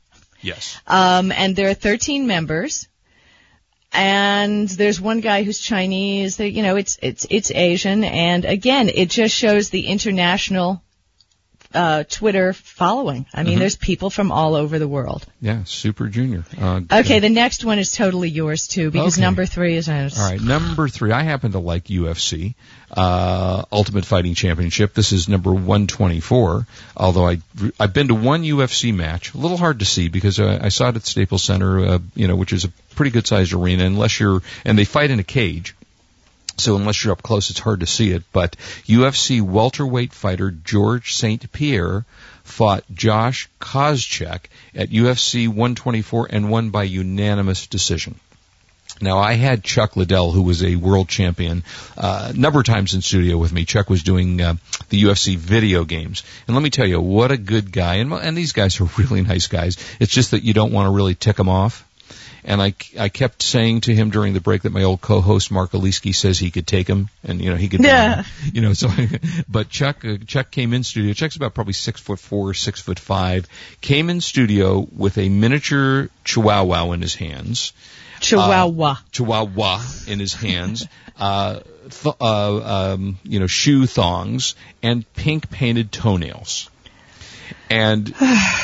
Yes. 0.41 0.79
um, 0.87 1.31
and 1.33 1.55
there 1.55 1.69
are 1.69 1.73
13 1.75 2.25
members. 2.27 2.87
And 3.91 4.67
there's 4.67 4.99
one 4.99 5.21
guy 5.21 5.43
who's 5.43 5.59
Chinese. 5.59 6.35
There, 6.37 6.47
you 6.47 6.63
know, 6.63 6.75
it's 6.75 6.97
it's 7.01 7.25
it's 7.29 7.49
Asian, 7.51 8.03
and 8.03 8.43
again, 8.43 8.89
it 8.89 9.09
just 9.09 9.33
shows 9.33 9.69
the 9.69 9.87
international 9.87 10.81
uh, 11.75 12.03
Twitter 12.09 12.53
following. 12.53 13.25
I 13.33 13.43
mean, 13.43 13.51
Mm-hmm. 13.53 13.59
there's 13.59 13.75
people 13.75 14.09
from 14.09 14.31
all 14.31 14.55
over 14.55 14.79
the 14.79 14.87
world. 14.87 15.25
Yeah, 15.41 15.63
Super 15.65 16.07
Junior. 16.07 16.43
Uh, 16.59 16.81
Okay, 16.91 17.19
the 17.19 17.29
next 17.29 17.63
one 17.65 17.77
is 17.79 17.91
totally 17.91 18.29
yours 18.29 18.67
too, 18.67 18.89
because 18.91 19.15
Okay. 19.15 19.21
number 19.21 19.45
three 19.45 19.75
is. 19.75 19.87
All 19.89 19.99
right, 20.17 20.41
number 20.41 20.87
three. 20.87 21.11
I 21.11 21.23
happen 21.23 21.51
to 21.51 21.59
like 21.59 21.85
UFC, 21.85 22.55
uh, 22.91 23.63
Ultimate 23.71 24.05
Fighting 24.05 24.33
Championship. 24.35 24.93
This 24.93 25.11
is 25.11 25.27
number 25.29 25.51
124. 25.53 26.65
Although 26.97 27.27
I 27.27 27.37
I've 27.79 27.93
been 27.93 28.07
to 28.07 28.15
one 28.15 28.43
UFC 28.43 28.93
match. 28.93 29.33
A 29.33 29.37
little 29.37 29.57
hard 29.57 29.79
to 29.79 29.85
see 29.85 30.07
because 30.07 30.39
uh, 30.39 30.59
I 30.61 30.69
saw 30.69 30.89
it 30.89 30.95
at 30.95 31.05
Staples 31.05 31.43
Center, 31.43 31.79
uh, 31.85 31.99
you 32.15 32.27
know, 32.27 32.35
which 32.35 32.53
is 32.53 32.65
a 32.65 32.69
pretty 32.95 33.11
good 33.11 33.27
sized 33.27 33.53
arena. 33.53 33.85
Unless 33.85 34.19
you're 34.19 34.41
and 34.63 34.77
they 34.77 34.85
fight 34.85 35.11
in 35.11 35.19
a 35.19 35.23
cage. 35.23 35.75
So 36.57 36.75
unless 36.75 37.03
you're 37.03 37.13
up 37.13 37.21
close, 37.21 37.49
it's 37.49 37.59
hard 37.59 37.81
to 37.81 37.87
see 37.87 38.11
it. 38.11 38.23
But 38.31 38.55
UFC 38.85 39.41
welterweight 39.41 40.13
fighter 40.13 40.51
George 40.51 41.13
St. 41.13 41.51
Pierre 41.51 42.05
fought 42.43 42.83
Josh 42.93 43.49
Koscheck 43.59 44.45
at 44.73 44.89
UFC 44.89 45.47
124 45.47 46.27
and 46.29 46.49
won 46.49 46.69
by 46.69 46.83
unanimous 46.83 47.67
decision. 47.67 48.15
Now 49.01 49.17
I 49.17 49.33
had 49.33 49.63
Chuck 49.63 49.97
Liddell, 49.97 50.31
who 50.31 50.43
was 50.43 50.63
a 50.63 50.77
world 50.77 51.09
champion, 51.09 51.63
uh, 51.97 52.31
a 52.33 52.37
number 52.37 52.59
of 52.59 52.65
times 52.65 52.93
in 52.93 53.01
studio 53.01 53.37
with 53.37 53.51
me. 53.51 53.65
Chuck 53.65 53.89
was 53.89 54.03
doing 54.03 54.39
uh, 54.39 54.55
the 54.87 55.03
UFC 55.03 55.35
video 55.35 55.83
games, 55.83 56.23
and 56.47 56.55
let 56.55 56.63
me 56.63 56.69
tell 56.69 56.87
you, 56.87 57.01
what 57.01 57.31
a 57.31 57.37
good 57.37 57.73
guy. 57.73 57.95
And 57.95 58.13
and 58.13 58.37
these 58.37 58.53
guys 58.53 58.79
are 58.79 58.85
really 58.97 59.21
nice 59.21 59.47
guys. 59.47 59.77
It's 59.99 60.13
just 60.13 60.31
that 60.31 60.43
you 60.43 60.53
don't 60.53 60.71
want 60.71 60.87
to 60.87 60.91
really 60.91 61.15
tick 61.15 61.35
them 61.35 61.49
off. 61.49 61.85
And 62.47 62.61
I, 62.61 62.75
I 62.99 63.09
kept 63.09 63.41
saying 63.41 63.81
to 63.81 63.95
him 63.95 64.11
during 64.11 64.33
the 64.33 64.39
break 64.39 64.61
that 64.61 64.71
my 64.71 64.83
old 64.83 65.01
co-host 65.01 65.51
Mark 65.51 65.71
Aliski 65.71 66.13
says 66.13 66.37
he 66.37 66.51
could 66.51 66.67
take 66.67 66.87
him, 66.87 67.09
and 67.23 67.41
you 67.41 67.49
know 67.49 67.55
he 67.55 67.67
could, 67.67 67.83
Yeah. 67.83 68.23
you 68.53 68.61
know. 68.61 68.73
So, 68.73 68.87
but 69.49 69.69
Chuck, 69.69 70.05
uh, 70.05 70.17
Chuck 70.27 70.51
came 70.51 70.71
in 70.73 70.83
studio. 70.83 71.13
Chuck's 71.13 71.35
about 71.35 71.55
probably 71.55 71.73
six 71.73 71.99
foot 71.99 72.19
four, 72.19 72.53
six 72.53 72.79
foot 72.79 72.99
five. 72.99 73.47
Came 73.81 74.11
in 74.11 74.21
studio 74.21 74.87
with 74.95 75.17
a 75.17 75.27
miniature 75.27 76.09
Chihuahua 76.23 76.91
in 76.91 77.01
his 77.01 77.15
hands. 77.15 77.73
Chihuahua. 78.19 78.97
Chihuahua 79.11 79.81
in 80.07 80.19
his 80.19 80.33
hands, 80.33 80.87
uh, 81.19 81.61
th- 81.89 82.15
uh, 82.21 82.93
um, 82.93 83.17
you 83.23 83.39
know, 83.39 83.47
shoe 83.47 83.87
thongs 83.87 84.55
and 84.83 85.11
pink 85.15 85.49
painted 85.49 85.91
toenails. 85.91 86.69
And 87.69 88.13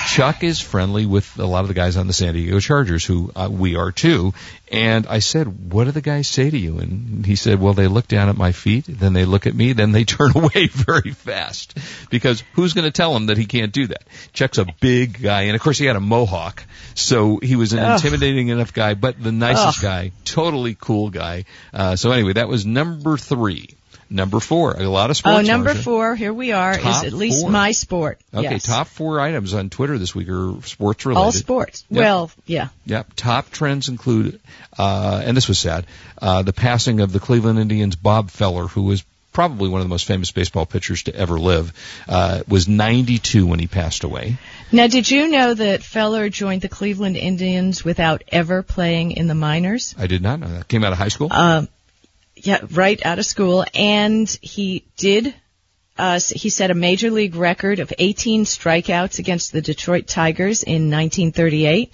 Chuck 0.08 0.44
is 0.44 0.60
friendly 0.60 1.06
with 1.06 1.40
a 1.40 1.46
lot 1.46 1.62
of 1.62 1.68
the 1.68 1.74
guys 1.74 1.98
on 1.98 2.08
the 2.08 2.14
San 2.14 2.34
Diego 2.34 2.60
Chargers, 2.60 3.04
who 3.04 3.32
uh, 3.36 3.50
we 3.52 3.76
are 3.76 3.92
too. 3.92 4.34
And 4.72 5.08
I 5.08 5.20
said, 5.20 5.72
"What 5.74 5.86
do 5.86 5.92
the 5.92 6.02
guys 6.02 6.28
say 6.28 6.50
to 6.50 6.58
you?" 6.58 6.78
And 6.78 7.26
he 7.26 7.36
said, 7.36 7.60
"Well, 7.60 7.74
they 7.74 7.88
look 7.88 8.08
down 8.08 8.30
at 8.30 8.38
my 8.38 8.52
feet, 8.52 8.86
then 8.88 9.14
they 9.14 9.26
look 9.26 9.48
at 9.48 9.56
me, 9.56 9.74
then 9.74 9.92
they 9.92 10.04
turn 10.06 10.32
away 10.36 10.68
very 10.68 11.12
fast, 11.12 11.78
because 12.10 12.44
who's 12.54 12.74
going 12.74 12.86
to 12.86 12.92
tell 12.92 13.16
him 13.16 13.26
that 13.28 13.38
he 13.38 13.46
can't 13.46 13.74
do 13.74 13.88
that?" 13.88 14.04
Chuck's 14.34 14.60
a 14.60 14.68
big 14.80 15.22
guy, 15.22 15.44
and 15.44 15.56
of 15.56 15.62
course 15.62 15.78
he 15.78 15.86
had 15.86 15.96
a 15.96 16.02
mohawk, 16.02 16.64
so 16.94 17.40
he 17.42 17.56
was 17.56 17.74
an 17.74 17.80
Ugh. 17.80 17.96
intimidating 17.96 18.50
enough 18.50 18.72
guy, 18.72 18.94
but 18.94 19.22
the 19.22 19.32
nicest 19.32 19.80
Ugh. 19.80 19.84
guy, 19.84 20.12
totally 20.26 20.76
cool 20.80 21.10
guy. 21.10 21.46
Uh, 21.74 21.96
so 21.96 22.12
anyway, 22.12 22.34
that 22.34 22.48
was 22.48 22.66
number 22.66 23.18
three. 23.18 23.70
Number 24.12 24.42
four, 24.42 24.74
a 24.74 24.90
lot 24.90 25.10
of 25.10 25.16
sports. 25.16 25.38
Oh, 25.38 25.42
number 25.42 25.74
four, 25.74 26.16
here 26.16 26.34
we 26.34 26.52
are, 26.52 26.78
Top 26.78 27.06
is 27.06 27.08
at 27.08 27.18
least 27.18 27.44
four. 27.44 27.50
my 27.50 27.72
sport. 27.72 28.20
Okay, 28.34 28.52
yes. 28.52 28.64
top 28.64 28.88
four 28.88 29.22
items 29.22 29.54
on 29.54 29.70
Twitter 29.70 29.98
this 29.98 30.14
week 30.14 30.28
are 30.28 30.62
sports 30.64 31.06
related. 31.06 31.24
All 31.24 31.32
sports. 31.32 31.86
Yep. 31.90 32.00
Well, 32.02 32.32
yeah. 32.46 32.68
Yep. 32.86 33.14
Top 33.16 33.52
trends 33.52 33.88
include, 33.88 34.42
uh, 34.78 35.22
and 35.24 35.38
this 35.38 35.48
was 35.48 35.60
sad, 35.60 35.86
uh, 36.22 36.42
the 36.42 36.52
passing 36.52 37.00
of 37.00 37.14
the 37.14 37.22
Cleveland 37.22 37.58
Indians' 37.58 37.96
Bob 37.96 38.32
Feller, 38.32 38.68
who 38.68 38.84
was 38.84 39.02
probably 39.32 39.70
one 39.70 39.80
of 39.80 39.86
the 39.86 39.90
most 39.90 40.06
famous 40.06 40.30
baseball 40.32 40.66
pitchers 40.66 41.04
to 41.04 41.16
ever 41.16 41.40
live, 41.40 41.72
uh, 42.10 42.42
was 42.50 42.68
92 42.68 43.48
when 43.48 43.60
he 43.60 43.68
passed 43.68 44.04
away. 44.04 44.38
Now, 44.74 44.88
did 44.88 45.10
you 45.10 45.30
know 45.30 45.54
that 45.54 45.84
Feller 45.84 46.28
joined 46.28 46.62
the 46.62 46.70
Cleveland 46.70 47.16
Indians 47.16 47.86
without 47.86 48.24
ever 48.28 48.62
playing 48.62 49.12
in 49.12 49.28
the 49.28 49.36
minors? 49.36 49.96
I 49.98 50.08
did 50.08 50.22
not 50.22 50.42
know 50.42 50.50
that. 50.50 50.68
Came 50.68 50.84
out 50.84 50.92
of 50.92 50.98
high 50.98 51.08
school? 51.08 51.30
Um, 51.32 51.70
yeah, 52.44 52.60
right 52.72 53.04
out 53.06 53.20
of 53.20 53.26
school, 53.26 53.66
and 53.74 54.30
he 54.42 54.86
did. 54.98 55.34
Uh, 55.98 56.20
he 56.20 56.50
set 56.50 56.72
a 56.72 56.74
major 56.74 57.12
league 57.12 57.36
record 57.36 57.80
of 57.80 57.94
18 57.98 58.46
strikeouts 58.46 59.20
against 59.20 59.52
the 59.52 59.62
Detroit 59.62 60.08
Tigers 60.08 60.64
in 60.64 60.90
1938. 60.90 61.94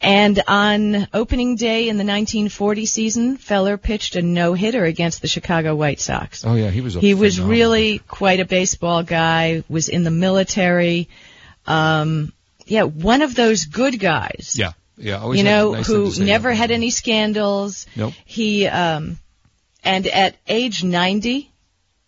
And 0.00 0.42
on 0.48 1.06
opening 1.12 1.56
day 1.56 1.90
in 1.90 1.98
the 1.98 2.04
1940 2.04 2.86
season, 2.86 3.36
Feller 3.36 3.76
pitched 3.76 4.16
a 4.16 4.22
no-hitter 4.22 4.84
against 4.84 5.20
the 5.20 5.28
Chicago 5.28 5.74
White 5.74 6.00
Sox. 6.00 6.44
oh 6.44 6.54
yeah, 6.54 6.70
he 6.70 6.80
was 6.80 6.96
a 6.96 7.00
He 7.00 7.12
was 7.12 7.38
really 7.38 7.98
quite 7.98 8.40
a 8.40 8.46
baseball 8.46 9.02
guy, 9.02 9.62
was 9.68 9.90
in 9.90 10.02
the 10.02 10.10
military. 10.10 11.08
Um, 11.66 12.32
yeah, 12.66 12.84
one 12.84 13.20
of 13.20 13.34
those 13.34 13.66
good 13.66 14.00
guys 14.00 14.54
Yeah. 14.56 14.72
Yeah. 14.96 15.20
Always 15.20 15.38
you 15.38 15.44
know, 15.44 15.72
nice 15.72 15.86
who 15.86 16.12
never 16.18 16.52
had 16.52 16.70
any 16.70 16.90
scandals. 16.90 17.86
Nope. 17.94 18.14
He, 18.24 18.66
um, 18.66 19.18
and 19.84 20.06
at 20.06 20.36
age 20.46 20.82
90, 20.84 21.50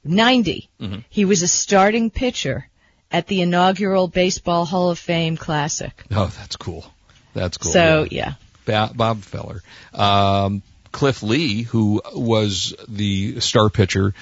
90, 0.05 0.69
Mhm. 0.81 1.05
he 1.11 1.25
was 1.25 1.43
a 1.43 1.49
starting 1.49 2.11
pitcher 2.11 2.69
at 3.11 3.27
the 3.27 3.43
inaugural 3.43 4.09
Baseball 4.09 4.65
Hall 4.65 4.91
of 4.91 4.99
Fame 4.99 5.37
Classic. 5.37 5.93
Oh, 6.11 6.33
that's 6.39 6.57
cool. 6.57 6.85
That's 7.35 7.57
cool. 7.59 7.73
so, 7.73 8.07
yeah. 8.11 8.35
yeah. 8.67 8.87
Ba- 8.89 8.93
Bob 8.95 9.23
Feller. 9.23 9.63
Um, 9.95 10.63
Cliff 10.93 11.23
Lee, 11.23 11.63
who 11.63 12.03
was 12.15 12.75
the 12.89 13.41
star 13.41 13.71
pitcher, 13.71 14.15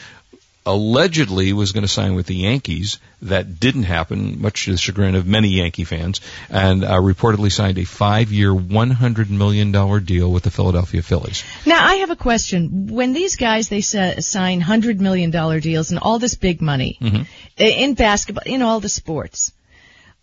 allegedly 0.66 1.53
was 1.53 1.73
going 1.73 1.83
to 1.83 1.88
sign 1.88 2.14
with 2.14 2.27
the 2.27 2.35
Yankees. 2.35 2.99
That 3.23 3.59
didn't 3.61 3.83
happen, 3.85 4.40
much 4.40 4.64
to 4.64 4.73
the 4.73 4.77
chagrin 4.79 5.14
of 5.14 5.27
many 5.27 5.49
Yankee 5.49 5.85
fans, 5.85 6.20
and 6.49 6.85
uh, 6.85 6.94
reportedly 7.01 7.51
signed 7.53 7.79
a 7.79 7.85
five-year, 7.85 8.51
$100 8.53 9.29
million 9.31 9.73
deal 10.05 10.31
with 10.33 10.42
the 10.44 10.51
Philadelphia 10.51 11.03
Phillies. 11.03 11.44
Now, 11.66 11.85
I 11.85 11.96
have 11.96 12.11
a 12.11 12.16
question. 12.16 12.88
When 12.88 13.12
these 13.12 13.37
guys, 13.37 13.68
they 13.68 13.81
sa- 13.81 14.20
sign 14.20 14.62
$100 14.62 15.01
million 15.01 15.31
deals 15.61 15.90
and 15.90 15.99
all 16.01 16.18
this 16.18 16.35
big 16.35 16.61
money 16.62 16.99
Mhm. 17.01 17.27
in 17.59 17.94
basketball, 17.94 18.44
in 18.46 18.62
all 18.62 18.81
the 18.81 18.88
sports, 18.88 19.53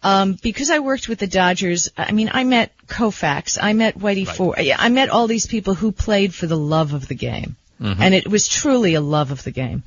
um, 0.03 0.37
because 0.41 0.69
I 0.69 0.79
worked 0.79 1.07
with 1.09 1.19
the 1.19 1.27
Dodgers, 1.27 1.89
I 1.97 2.11
mean, 2.11 2.29
I 2.33 2.43
met 2.43 2.71
Koufax, 2.87 3.57
I 3.61 3.73
met 3.73 3.97
Whitey 3.97 4.25
Right. 4.27 4.35
Ford, 4.35 4.59
I 4.59 4.89
met 4.89 5.09
all 5.09 5.27
these 5.27 5.45
people 5.47 5.73
who 5.75 5.91
played 5.91 6.33
for 6.33 6.47
the 6.47 6.57
love 6.57 6.93
of 6.93 7.07
the 7.07 7.15
game. 7.15 7.55
Mhm. 7.81 7.97
And 7.99 8.13
it 8.15 8.27
was 8.27 8.47
truly 8.47 8.95
a 8.95 9.01
love 9.01 9.31
of 9.31 9.43
the 9.43 9.51
game. 9.51 9.83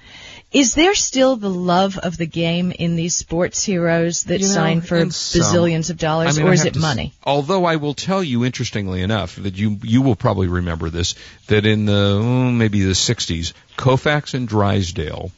Is 0.53 0.74
there 0.74 0.94
still 0.96 1.37
the 1.37 1.50
love 1.50 1.96
of 1.98 2.16
the 2.16 2.26
game 2.26 2.72
in 2.72 2.96
these 2.96 3.14
sports 3.14 3.64
heroes 3.64 4.24
that 4.24 4.40
You 4.40 4.48
know, 4.48 4.53
sign 4.55 4.81
for 4.81 4.96
in 4.96 5.11
some- 5.12 5.42
bazillions 5.42 5.90
of 5.90 5.98
dollars, 5.98 6.37
I 6.37 6.38
mean, 6.38 6.48
or 6.48 6.50
I 6.50 6.55
is 6.55 6.64
it 6.64 6.72
to 6.74 6.79
s- 6.79 6.83
money? 6.83 7.12
Although 7.24 7.64
I 7.64 7.76
will 7.76 7.94
tell 7.94 8.22
you, 8.22 8.44
interestingly 8.44 9.03
enough, 9.03 9.37
that 9.37 9.57
you 9.57 9.79
you 9.83 10.03
will 10.03 10.16
probably 10.16 10.48
remember 10.48 10.90
this, 10.90 11.14
that 11.48 11.66
in 11.66 11.85
the 11.87 12.18
oh, 12.20 12.50
maybe 12.50 12.83
the 12.83 12.94
'60s, 12.94 13.53
Koufax 13.76 14.35
and 14.35 14.48
Drysdale 14.48 15.31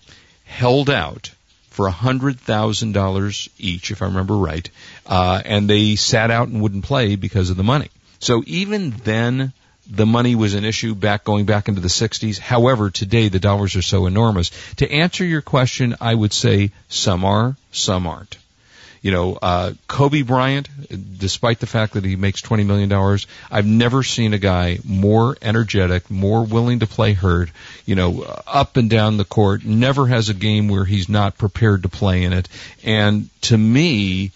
held 0.44 0.88
out 0.90 1.30
for 1.70 1.86
a 1.86 1.90
hundred 1.90 2.38
thousand 2.40 2.92
dollars 2.92 3.48
each, 3.58 3.90
if 3.90 4.02
I 4.02 4.06
remember 4.06 4.36
right, 4.36 4.68
uh, 5.06 5.40
and 5.44 5.68
they 5.68 5.96
sat 5.96 6.30
out 6.30 6.48
and 6.48 6.60
wouldn't 6.62 6.84
play 6.84 7.16
because 7.16 7.50
of 7.50 7.56
the 7.56 7.62
money. 7.64 7.88
So 8.18 8.42
even 8.46 8.90
then. 9.04 9.52
The 9.90 10.06
money 10.06 10.34
was 10.34 10.54
an 10.54 10.64
issue 10.64 10.94
back 10.94 11.24
going 11.24 11.44
back 11.44 11.68
into 11.68 11.80
the 11.80 11.88
60s. 11.88 12.38
However, 12.38 12.90
today 12.90 13.28
the 13.28 13.40
dollars 13.40 13.76
are 13.76 13.82
so 13.82 14.06
enormous. 14.06 14.50
To 14.76 14.90
answer 14.90 15.24
your 15.24 15.42
question, 15.42 15.96
I 16.00 16.14
would 16.14 16.32
say 16.32 16.70
some 16.88 17.24
are, 17.24 17.56
some 17.72 18.06
aren't. 18.06 18.36
You 19.02 19.10
know, 19.10 19.36
uh, 19.42 19.72
Kobe 19.88 20.22
Bryant, 20.22 20.68
despite 21.18 21.58
the 21.58 21.66
fact 21.66 21.94
that 21.94 22.04
he 22.04 22.14
makes 22.14 22.40
$20 22.40 22.64
million, 22.64 23.18
I've 23.50 23.66
never 23.66 24.04
seen 24.04 24.32
a 24.32 24.38
guy 24.38 24.78
more 24.84 25.36
energetic, 25.42 26.08
more 26.08 26.44
willing 26.44 26.78
to 26.78 26.86
play 26.86 27.12
hurt, 27.12 27.50
you 27.84 27.96
know, 27.96 28.22
up 28.46 28.76
and 28.76 28.88
down 28.88 29.16
the 29.16 29.24
court, 29.24 29.64
never 29.64 30.06
has 30.06 30.28
a 30.28 30.34
game 30.34 30.68
where 30.68 30.84
he's 30.84 31.08
not 31.08 31.36
prepared 31.36 31.82
to 31.82 31.88
play 31.88 32.22
in 32.22 32.32
it. 32.32 32.48
And 32.84 33.28
to 33.42 33.58
me, 33.58 34.30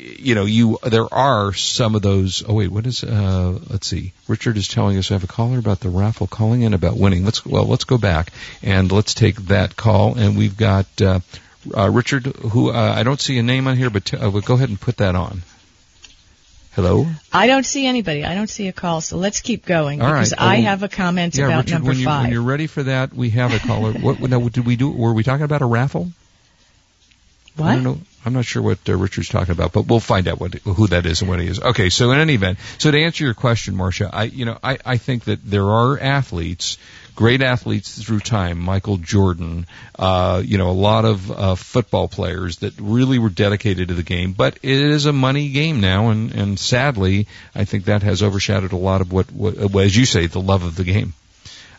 you 0.00 0.34
know, 0.34 0.44
you, 0.44 0.78
there 0.82 1.12
are 1.12 1.52
some 1.52 1.94
of 1.94 2.02
those, 2.02 2.42
oh 2.48 2.54
wait, 2.54 2.68
what 2.68 2.86
is, 2.86 3.04
uh, 3.04 3.58
let's 3.68 3.86
see, 3.86 4.12
Richard 4.28 4.56
is 4.56 4.66
telling 4.68 4.96
us 4.96 5.10
I 5.10 5.14
have 5.14 5.24
a 5.24 5.26
caller 5.28 5.58
about 5.58 5.80
the 5.80 5.90
raffle 5.90 6.26
calling 6.26 6.62
in 6.62 6.72
about 6.74 6.96
winning. 6.96 7.24
Let's, 7.24 7.44
well, 7.44 7.64
let's 7.66 7.84
go 7.84 7.98
back 7.98 8.32
and 8.62 8.90
let's 8.90 9.14
take 9.14 9.36
that 9.46 9.76
call 9.76 10.16
and 10.18 10.36
we've 10.38 10.56
got, 10.56 10.86
uh, 11.02 11.20
uh, 11.76 11.90
Richard, 11.90 12.26
who 12.26 12.70
uh, 12.70 12.94
I 12.96 13.02
don't 13.02 13.20
see 13.20 13.36
a 13.38 13.42
name 13.42 13.66
on 13.68 13.76
here, 13.76 13.90
but 13.90 14.04
t- 14.06 14.16
uh, 14.16 14.30
we'll 14.30 14.42
go 14.42 14.54
ahead 14.54 14.70
and 14.70 14.80
put 14.80 14.96
that 14.98 15.14
on. 15.14 15.42
Hello. 16.72 17.06
I 17.32 17.48
don't 17.48 17.66
see 17.66 17.84
anybody. 17.84 18.24
I 18.24 18.34
don't 18.34 18.48
see 18.48 18.68
a 18.68 18.72
call, 18.72 19.00
so 19.00 19.16
let's 19.18 19.40
keep 19.40 19.66
going 19.66 20.00
All 20.00 20.06
because 20.10 20.32
right. 20.32 20.40
I 20.40 20.58
Oh, 20.58 20.62
have 20.62 20.82
a 20.84 20.88
comment 20.88 21.36
yeah, 21.36 21.46
about 21.46 21.64
Richard, 21.64 21.72
number 21.74 21.88
when, 21.88 21.98
you, 21.98 22.04
five. 22.04 22.22
when 22.22 22.32
you're 22.32 22.42
ready 22.42 22.68
for 22.68 22.84
that, 22.84 23.12
we 23.12 23.30
have 23.30 23.52
a 23.52 23.58
caller. 23.58 23.92
what 23.92 24.20
now, 24.20 24.38
did 24.48 24.64
we 24.64 24.76
do? 24.76 24.90
Were 24.90 25.12
we 25.12 25.24
talking 25.24 25.44
about 25.44 25.62
a 25.62 25.66
raffle? 25.66 26.12
I 27.58 27.62
what? 27.62 27.74
don't 27.74 27.84
know. 27.84 27.98
I'm 28.24 28.34
not 28.34 28.44
sure 28.44 28.62
what 28.62 28.78
uh, 28.86 28.96
Richard's 28.96 29.28
talking 29.28 29.52
about, 29.52 29.72
but 29.72 29.86
we'll 29.86 29.98
find 29.98 30.28
out 30.28 30.38
what 30.38 30.54
who 30.54 30.88
that 30.88 31.06
is 31.06 31.22
and 31.22 31.30
what 31.30 31.40
he 31.40 31.46
is. 31.46 31.58
Okay, 31.58 31.88
so 31.88 32.10
in 32.10 32.18
any 32.18 32.34
event, 32.34 32.58
so 32.76 32.90
to 32.90 32.98
answer 32.98 33.24
your 33.24 33.34
question, 33.34 33.74
Marsha, 33.74 34.10
I 34.12 34.24
you 34.24 34.44
know 34.44 34.58
I 34.62 34.78
I 34.84 34.96
think 34.98 35.24
that 35.24 35.38
there 35.42 35.66
are 35.66 35.98
athletes, 35.98 36.76
great 37.14 37.40
athletes 37.40 38.02
through 38.02 38.20
time, 38.20 38.58
Michael 38.58 38.98
Jordan, 38.98 39.66
uh, 39.98 40.42
you 40.44 40.58
know, 40.58 40.68
a 40.68 40.72
lot 40.72 41.06
of 41.06 41.30
uh, 41.30 41.54
football 41.54 42.08
players 42.08 42.58
that 42.58 42.74
really 42.78 43.18
were 43.18 43.30
dedicated 43.30 43.88
to 43.88 43.94
the 43.94 44.02
game, 44.02 44.32
but 44.32 44.58
it 44.62 44.70
is 44.70 45.06
a 45.06 45.12
money 45.14 45.48
game 45.48 45.80
now, 45.80 46.10
and 46.10 46.32
and 46.32 46.58
sadly, 46.58 47.26
I 47.54 47.64
think 47.64 47.86
that 47.86 48.02
has 48.02 48.22
overshadowed 48.22 48.72
a 48.72 48.76
lot 48.76 49.00
of 49.00 49.12
what, 49.12 49.32
what 49.32 49.84
as 49.84 49.96
you 49.96 50.04
say, 50.04 50.26
the 50.26 50.40
love 50.40 50.62
of 50.62 50.76
the 50.76 50.84
game. 50.84 51.14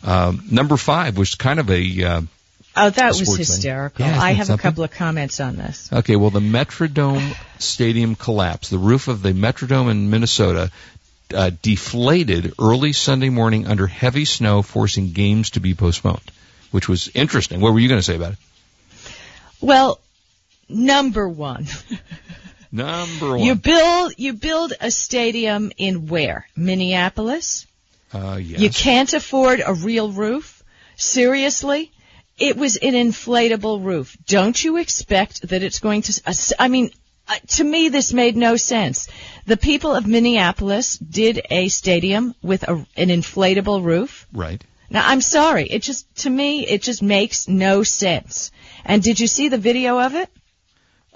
Um, 0.04 0.44
number 0.50 0.78
five 0.78 1.18
was 1.18 1.36
kind 1.36 1.60
of 1.60 1.70
a 1.70 2.04
uh, 2.04 2.22
Oh, 2.76 2.90
that 2.90 3.10
was 3.10 3.36
hysterical. 3.36 4.06
Yeah, 4.06 4.18
I 4.20 4.32
have 4.32 4.48
something? 4.48 4.62
a 4.62 4.70
couple 4.70 4.84
of 4.84 4.92
comments 4.92 5.40
on 5.42 5.58
this. 5.58 5.92
Okay, 5.92 6.16
well, 6.16 6.30
the 6.30 6.40
Metrodome 6.40 7.36
Stadium 7.60 8.16
collapse. 8.16 8.70
The 8.70 8.78
roof 8.78 9.10
of 9.10 9.22
the 9.22 9.34
Metrodome 9.34 9.92
in 9.92 10.10
Minnesota 10.10 10.72
uh, 11.34 11.52
deflated 11.62 12.54
early 12.60 12.94
Sunday 12.94 13.30
morning 13.30 13.68
under 13.68 13.88
heavy 13.88 14.26
snow, 14.26 14.62
forcing 14.62 15.12
games 15.12 15.52
to 15.52 15.60
be 15.60 15.74
postponed, 15.74 16.32
which 16.72 16.88
was 16.88 17.10
interesting. 17.14 17.60
What 17.60 17.74
were 17.74 17.80
you 17.80 17.90
going 17.90 18.00
to 18.00 18.06
say 18.06 18.16
about 18.16 18.34
it? 18.34 18.40
Well, 19.60 20.00
number 20.70 21.28
one, 21.28 21.68
Number 22.72 23.32
one. 23.32 23.40
you 23.42 23.56
build 23.56 24.14
you 24.18 24.34
build 24.34 24.74
a 24.80 24.92
stadium 24.92 25.72
in 25.78 26.08
where? 26.08 26.48
Minneapolis. 26.56 27.68
uh, 28.14 28.40
yes. 28.42 28.62
You 28.62 28.70
can't 28.70 29.14
afford 29.14 29.62
a 29.66 29.74
real 29.74 30.12
roof. 30.12 30.64
Seriously. 30.96 31.92
It 32.38 32.58
was 32.58 32.78
an 32.78 32.94
inflatable 32.94 33.84
roof. 33.84 34.18
Don't 34.26 34.62
you 34.64 34.78
expect 34.78 35.48
that 35.50 35.64
it's 35.64 35.80
going 35.80 36.02
to, 36.04 36.56
I 36.58 36.68
mean, 36.68 36.92
uh, 37.28 37.36
to 37.48 37.64
me, 37.64 37.90
this 37.90 38.14
made 38.14 38.36
no 38.36 38.56
sense. 38.58 39.08
The 39.46 39.58
people 39.58 39.94
of 39.94 40.08
Minneapolis 40.08 40.98
did 40.98 41.42
a 41.50 41.68
stadium 41.70 42.36
with 42.42 42.64
a, 42.64 42.86
an 42.96 43.10
inflatable 43.10 43.84
roof. 43.84 44.28
Right. 44.34 44.64
Now, 44.90 45.08
I'm 45.08 45.22
sorry. 45.22 45.68
It 45.70 45.84
just, 45.84 46.14
to 46.24 46.30
me, 46.30 46.66
it 46.68 46.82
just 46.82 47.02
makes 47.02 47.48
no 47.48 47.84
sense. 47.84 48.52
And 48.84 49.04
did 49.04 49.20
you 49.20 49.28
see 49.28 49.50
the 49.50 49.58
video 49.58 50.00
of 50.00 50.16
it? 50.16 50.30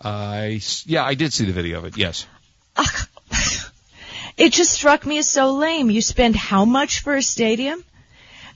I 0.01 0.61
yeah, 0.85 1.03
I 1.05 1.15
did 1.15 1.33
see 1.33 1.45
the 1.45 1.53
video 1.53 1.79
of 1.79 1.85
it. 1.85 1.97
Yes. 1.97 2.27
It 4.37 4.51
just 4.51 4.73
struck 4.73 5.05
me 5.05 5.17
as 5.17 5.29
so 5.29 5.53
lame. 5.53 5.89
You 5.89 6.01
spend 6.01 6.35
how 6.35 6.65
much 6.65 6.99
for 6.99 7.15
a 7.15 7.21
stadium? 7.21 7.83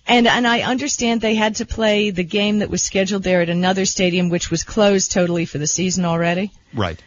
And 0.09 0.27
and 0.27 0.47
I 0.47 0.61
understand 0.61 1.21
they 1.21 1.35
had 1.35 1.57
to 1.57 1.65
play 1.65 2.09
the 2.09 2.23
game 2.23 2.59
that 2.59 2.69
was 2.69 2.81
scheduled 2.81 3.21
there 3.23 3.41
at 3.41 3.49
another 3.49 3.85
stadium, 3.85 4.29
which 4.29 4.49
was 4.49 4.63
closed 4.63 5.11
totally 5.11 5.45
for 5.45 5.59
the 5.59 5.67
season 5.67 6.03
already. 6.03 6.51
Right. 6.73 6.99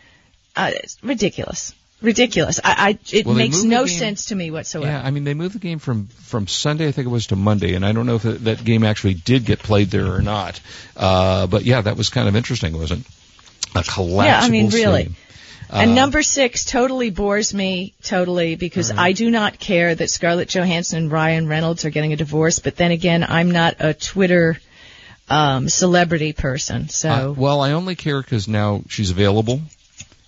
Uh, 0.55 0.71
it's 0.73 0.97
ridiculous, 1.03 1.75
ridiculous. 2.01 2.61
I, 2.63 2.75
I 2.79 2.99
it 3.13 3.27
Well, 3.27 3.35
makes 3.35 3.63
no 3.65 3.87
sense 3.87 4.27
to 4.27 4.37
me 4.37 4.51
whatsoever. 4.53 4.91
Yeah, 4.93 5.03
I 5.03 5.11
mean 5.11 5.25
they 5.25 5.35
moved 5.35 5.55
the 5.57 5.59
game 5.59 5.81
from 5.81 6.07
from 6.07 6.47
Sunday, 6.47 6.87
I 6.87 6.93
think 6.93 7.07
it 7.07 7.11
was, 7.11 7.27
to 7.29 7.37
Monday, 7.37 7.75
and 7.75 7.85
I 7.85 7.91
don't 7.93 8.07
know 8.07 8.17
if 8.17 8.23
that, 8.23 8.45
that 8.45 8.65
game 8.65 8.85
actually 8.85 9.15
did 9.15 9.45
get 9.45 9.59
played 9.59 9.91
there 9.91 10.15
or 10.15 10.23
not. 10.23 10.61
Uh, 10.97 11.49
but 11.49 11.65
yeah, 11.65 11.81
that 11.81 11.97
was 11.97 12.09
kind 12.09 12.29
of 12.29 12.37
interesting, 12.37 12.79
wasn't 12.79 13.01
it? 13.01 13.07
A 13.75 13.83
collapsible 13.83 14.25
Yeah, 14.25 14.41
I 14.41 14.49
mean, 14.51 14.69
really. 14.69 15.03
stadium. 15.03 15.17
And 15.73 15.93
Uh, 15.93 15.95
number 15.95 16.23
six 16.23 16.65
totally 16.67 17.09
bores 17.11 17.55
me 17.55 17.95
totally 18.03 18.57
because 18.57 18.91
I 18.91 19.13
do 19.13 19.31
not 19.31 19.59
care 19.59 19.95
that 19.95 20.11
Scarlett 20.11 20.49
Johansson 20.49 20.99
and 21.05 21.11
Ryan 21.13 21.49
Reynolds 21.49 21.85
are 21.87 21.91
getting 21.91 22.13
a 22.13 22.17
divorce. 22.17 22.59
But 22.59 22.77
then 22.77 22.91
again, 22.91 23.25
I'm 23.27 23.51
not 23.51 23.77
a 23.81 23.95
Twitter 23.95 24.61
um, 25.31 25.69
celebrity 25.71 26.35
person, 26.35 26.91
so 26.91 27.09
Uh, 27.09 27.33
well, 27.33 27.63
I 27.63 27.73
only 27.73 27.95
care 27.95 28.21
because 28.21 28.49
now 28.49 28.83
she's 28.89 29.11
available, 29.11 29.63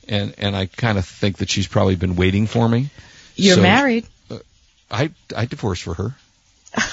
and 0.08 0.34
and 0.38 0.56
I 0.56 0.66
kind 0.66 0.96
of 0.96 1.04
think 1.04 1.38
that 1.38 1.50
she's 1.50 1.66
probably 1.66 1.96
been 1.96 2.16
waiting 2.16 2.46
for 2.46 2.66
me. 2.66 2.88
you're 3.36 3.56
so- 3.56 3.62
married, 3.62 4.06
I 4.90 5.10
I 5.36 5.44
divorced 5.44 5.82
for 5.82 5.94
her. 5.94 6.14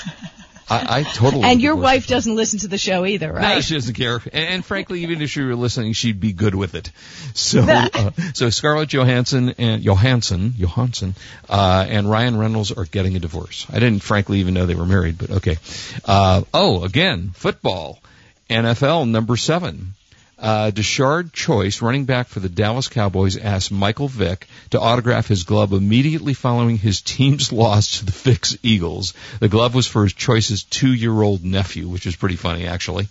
I, 0.72 1.00
I 1.00 1.04
totally. 1.04 1.44
and 1.44 1.62
your 1.62 1.76
wife 1.76 2.08
doesn't 2.08 2.36
listen 2.36 2.60
to 2.60 2.68
the 2.68 2.78
show 2.78 3.06
either, 3.06 3.34
No, 3.34 3.40
right? 3.40 3.64
she 3.64 3.74
doesn't 3.74 3.94
care. 3.94 4.22
And, 4.32 4.46
and 4.46 4.66
frankly, 4.66 5.02
even 5.02 5.22
if 5.22 5.30
she 5.30 5.42
were 5.42 5.56
listening, 5.56 5.94
she'd 5.94 6.20
be 6.20 6.32
good 6.32 6.56
with 6.56 6.76
it. 6.76 6.92
So, 7.34 7.62
uh, 7.68 8.12
so 8.34 8.50
Scarlett 8.50 8.90
Johansson 8.90 9.56
and 9.58 9.84
Johansson, 9.84 10.54
Johansson, 10.56 11.16
uh, 11.50 11.86
and 11.90 12.10
Ryan 12.10 12.38
Reynolds 12.38 12.72
are 12.72 12.86
getting 12.86 13.16
a 13.16 13.20
divorce. 13.20 13.66
I 13.70 13.80
didn't 13.80 14.02
frankly 14.02 14.40
even 14.40 14.54
know 14.54 14.66
they 14.66 14.76
were 14.76 14.86
married, 14.86 15.18
but 15.18 15.30
okay. 15.32 15.58
Uh, 16.06 16.44
oh, 16.54 16.84
again, 16.84 17.32
football. 17.34 18.00
NFL 18.50 19.10
number 19.10 19.38
seven. 19.38 19.94
Uh, 20.42 20.72
Tashard 20.72 21.34
Choice, 21.34 21.84
running 21.84 22.06
back 22.06 22.28
for 22.28 22.40
the 22.40 22.50
Dallas 22.50 22.88
Cowboys, 22.88 23.38
asked 23.38 23.72
Michael 23.72 24.08
Vick 24.08 24.48
to 24.72 24.80
autograph 24.80 25.28
his 25.28 25.44
glove 25.44 25.72
immediately 25.72 26.34
following 26.34 26.80
his 26.80 27.00
team's 27.00 27.52
loss 27.62 28.00
to 28.00 28.06
the 28.06 28.12
Vicks 28.12 28.58
Eagles. 28.64 29.14
The 29.40 29.50
glove 29.50 29.76
was 29.76 29.86
for 29.86 30.04
his 30.04 30.14
Choice's 30.14 30.64
two-year-old 30.64 31.46
nephew, 31.46 31.88
which 31.88 32.08
is 32.08 32.16
pretty 32.16 32.38
funny, 32.38 32.66
actually. 32.66 33.08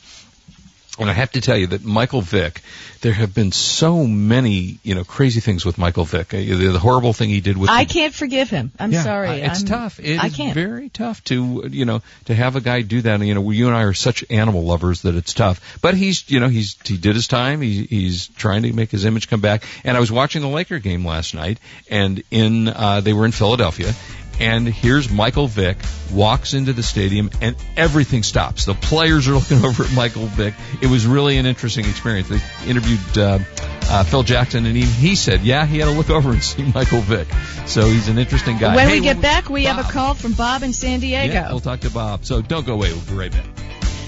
And 0.98 1.08
I 1.08 1.14
have 1.14 1.32
to 1.32 1.40
tell 1.40 1.56
you 1.56 1.68
that 1.68 1.82
Michael 1.82 2.20
Vick, 2.20 2.60
there 3.00 3.12
have 3.14 3.32
been 3.34 3.52
so 3.52 4.04
many, 4.06 4.78
you 4.82 4.94
know, 4.94 5.04
crazy 5.04 5.40
things 5.40 5.64
with 5.64 5.78
Michael 5.78 6.04
Vick. 6.04 6.34
Uh, 6.34 6.38
The, 6.38 6.72
the 6.72 6.78
horrible 6.78 7.12
thing 7.14 7.30
he 7.30 7.40
did 7.40 7.56
with 7.56 7.70
I 7.70 7.84
the- 7.84 7.94
can't 7.94 8.12
forgive 8.12 8.50
him. 8.50 8.70
I'm 8.78 8.92
yeah, 8.92 9.02
sorry. 9.02 9.30
It's 9.40 9.60
I'm- 9.60 9.66
tough. 9.66 10.00
It 10.00 10.18
I 10.22 10.26
is 10.26 10.36
can't. 10.36 10.52
very 10.54 10.90
tough 10.90 11.22
to 11.24 11.66
you 11.70 11.84
know 11.86 12.02
to 12.26 12.34
have 12.34 12.56
a 12.56 12.60
guy 12.60 12.82
do 12.82 13.00
that. 13.02 13.20
You 13.22 13.34
know, 13.34 13.50
you 13.50 13.68
and 13.68 13.76
I 13.76 13.82
are 13.84 13.94
such 13.94 14.24
animal 14.30 14.64
lovers 14.64 15.02
that 15.02 15.14
it's 15.14 15.32
tough. 15.32 15.78
But 15.80 15.94
he's 15.94 16.28
you 16.30 16.40
know 16.40 16.48
he's 16.48 16.76
he 16.84 16.98
did 16.98 17.14
his 17.14 17.28
time. 17.28 17.62
He, 17.62 17.84
he's 17.84 18.26
trying 18.26 18.64
to 18.64 18.72
make 18.74 18.90
his 18.90 19.04
image 19.06 19.28
come 19.30 19.40
back. 19.40 19.62
And 19.84 19.96
I 19.96 20.00
was 20.00 20.12
watching 20.12 20.42
the 20.42 20.48
Laker 20.48 20.80
game 20.80 21.06
last 21.06 21.34
night, 21.34 21.58
and 21.90 22.22
in 22.30 22.68
uh, 22.68 23.00
they 23.00 23.14
were 23.14 23.24
in 23.24 23.32
Philadelphia. 23.32 23.94
And 24.40 24.66
here's 24.66 25.10
Michael 25.10 25.46
Vick 25.46 25.76
walks 26.12 26.54
into 26.54 26.72
the 26.72 26.82
stadium, 26.82 27.30
and 27.40 27.54
everything 27.76 28.22
stops. 28.22 28.64
The 28.64 28.74
players 28.74 29.28
are 29.28 29.32
looking 29.34 29.64
over 29.64 29.84
at 29.84 29.92
Michael 29.92 30.26
Vick. 30.26 30.54
It 30.80 30.86
was 30.86 31.06
really 31.06 31.36
an 31.36 31.46
interesting 31.46 31.84
experience. 31.84 32.28
They 32.28 32.40
interviewed 32.66 33.18
uh, 33.18 33.38
uh, 33.82 34.04
Phil 34.04 34.22
Jackson, 34.22 34.66
and 34.66 34.76
even 34.76 34.88
he 34.88 35.14
said, 35.14 35.42
"Yeah, 35.42 35.66
he 35.66 35.78
had 35.78 35.86
to 35.86 35.92
look 35.92 36.10
over 36.18 36.30
and 36.30 36.42
see 36.42 36.62
Michael 36.62 37.00
Vick." 37.00 37.28
So 37.66 37.82
he's 37.82 38.08
an 38.08 38.18
interesting 38.18 38.58
guy. 38.58 38.74
when 38.74 38.88
Hey, 38.88 39.00
we 39.00 39.04
get 39.04 39.20
back, 39.20 39.50
we 39.50 39.64
have 39.64 39.78
a 39.78 39.92
call 39.92 40.14
from 40.14 40.32
Bob 40.32 40.62
in 40.62 40.72
San 40.72 41.00
Diego. 41.00 41.32
Yeah, 41.32 41.50
we'll 41.50 41.60
talk 41.60 41.80
to 41.80 41.90
Bob. 41.90 42.24
So 42.24 42.40
don't 42.40 42.66
go 42.66 42.74
away. 42.74 42.92
We'll 42.92 43.02
be 43.02 43.14
right 43.14 43.32
back. 43.32 43.46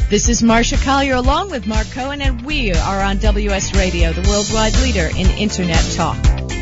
This 0.09 0.29
is 0.29 0.43
Marsha 0.43 0.83
Collier 0.85 1.15
along 1.15 1.51
with 1.51 1.67
Mark 1.67 1.91
Cohen, 1.91 2.21
and 2.21 2.45
we 2.45 2.73
are 2.73 3.01
on 3.01 3.19
WS 3.19 3.75
Radio, 3.75 4.13
the 4.13 4.29
worldwide 4.29 4.75
leader 4.83 5.09
in 5.09 5.27
Internet 5.39 5.91
talk. 5.93 6.62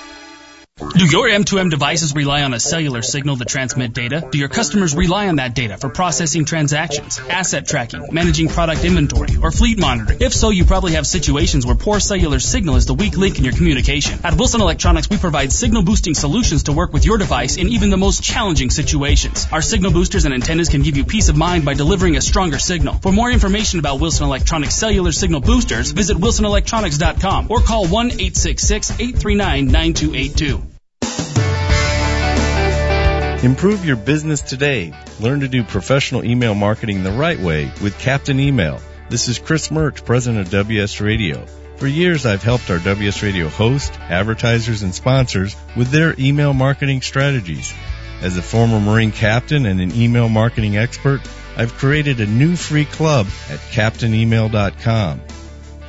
Do 0.81 1.05
your 1.05 1.29
M2M 1.29 1.69
devices 1.69 2.15
rely 2.15 2.41
on 2.41 2.55
a 2.55 2.59
cellular 2.59 3.03
signal 3.03 3.37
to 3.37 3.45
transmit 3.45 3.93
data? 3.93 4.27
Do 4.31 4.39
your 4.39 4.49
customers 4.49 4.95
rely 4.95 5.27
on 5.27 5.35
that 5.35 5.53
data 5.53 5.77
for 5.77 5.89
processing 5.89 6.43
transactions, 6.43 7.19
asset 7.19 7.67
tracking, 7.67 8.07
managing 8.11 8.47
product 8.47 8.83
inventory, 8.83 9.29
or 9.41 9.51
fleet 9.51 9.79
monitoring? 9.79 10.17
If 10.21 10.33
so, 10.33 10.49
you 10.49 10.65
probably 10.65 10.93
have 10.93 11.05
situations 11.05 11.67
where 11.67 11.75
poor 11.75 11.99
cellular 11.99 12.39
signal 12.39 12.77
is 12.77 12.87
the 12.87 12.95
weak 12.95 13.15
link 13.15 13.37
in 13.37 13.43
your 13.43 13.53
communication. 13.53 14.21
At 14.23 14.35
Wilson 14.35 14.59
Electronics, 14.59 15.07
we 15.07 15.17
provide 15.17 15.51
signal 15.51 15.83
boosting 15.83 16.15
solutions 16.15 16.63
to 16.63 16.73
work 16.73 16.93
with 16.93 17.05
your 17.05 17.19
device 17.19 17.57
in 17.57 17.69
even 17.69 17.91
the 17.91 17.97
most 17.97 18.23
challenging 18.23 18.71
situations. 18.71 19.45
Our 19.51 19.61
signal 19.61 19.91
boosters 19.91 20.25
and 20.25 20.33
antennas 20.33 20.69
can 20.69 20.81
give 20.81 20.97
you 20.97 21.05
peace 21.05 21.29
of 21.29 21.37
mind 21.37 21.63
by 21.63 21.75
delivering 21.75 22.17
a 22.17 22.21
stronger 22.21 22.57
signal. 22.57 22.95
For 22.95 23.11
more 23.11 23.29
information 23.29 23.77
about 23.77 23.99
Wilson 23.99 24.25
Electronics 24.25 24.73
cellular 24.75 25.11
signal 25.11 25.41
boosters, 25.41 25.91
visit 25.91 26.17
wilsonelectronics.com 26.17 27.51
or 27.51 27.61
call 27.61 27.85
1-866-839-9282. 27.85 30.70
Improve 33.43 33.83
your 33.83 33.95
business 33.95 34.39
today. 34.39 34.93
Learn 35.19 35.39
to 35.39 35.47
do 35.47 35.63
professional 35.63 36.23
email 36.23 36.53
marketing 36.53 37.01
the 37.01 37.11
right 37.11 37.39
way 37.39 37.73
with 37.81 37.97
Captain 37.97 38.39
Email. 38.39 38.79
This 39.09 39.27
is 39.27 39.39
Chris 39.39 39.71
Merch, 39.71 40.05
president 40.05 40.45
of 40.45 40.51
WS 40.51 41.01
Radio. 41.01 41.47
For 41.77 41.87
years, 41.87 42.27
I've 42.27 42.43
helped 42.43 42.69
our 42.69 42.77
WS 42.77 43.23
Radio 43.23 43.49
hosts, 43.49 43.97
advertisers, 43.97 44.83
and 44.83 44.93
sponsors 44.93 45.55
with 45.75 45.87
their 45.87 46.13
email 46.19 46.53
marketing 46.53 47.01
strategies. 47.01 47.73
As 48.21 48.37
a 48.37 48.43
former 48.43 48.79
Marine 48.79 49.11
captain 49.11 49.65
and 49.65 49.81
an 49.81 49.95
email 49.95 50.29
marketing 50.29 50.77
expert, 50.77 51.21
I've 51.57 51.73
created 51.73 52.21
a 52.21 52.27
new 52.27 52.55
free 52.55 52.85
club 52.85 53.25
at 53.49 53.57
captainemail.com. 53.71 55.19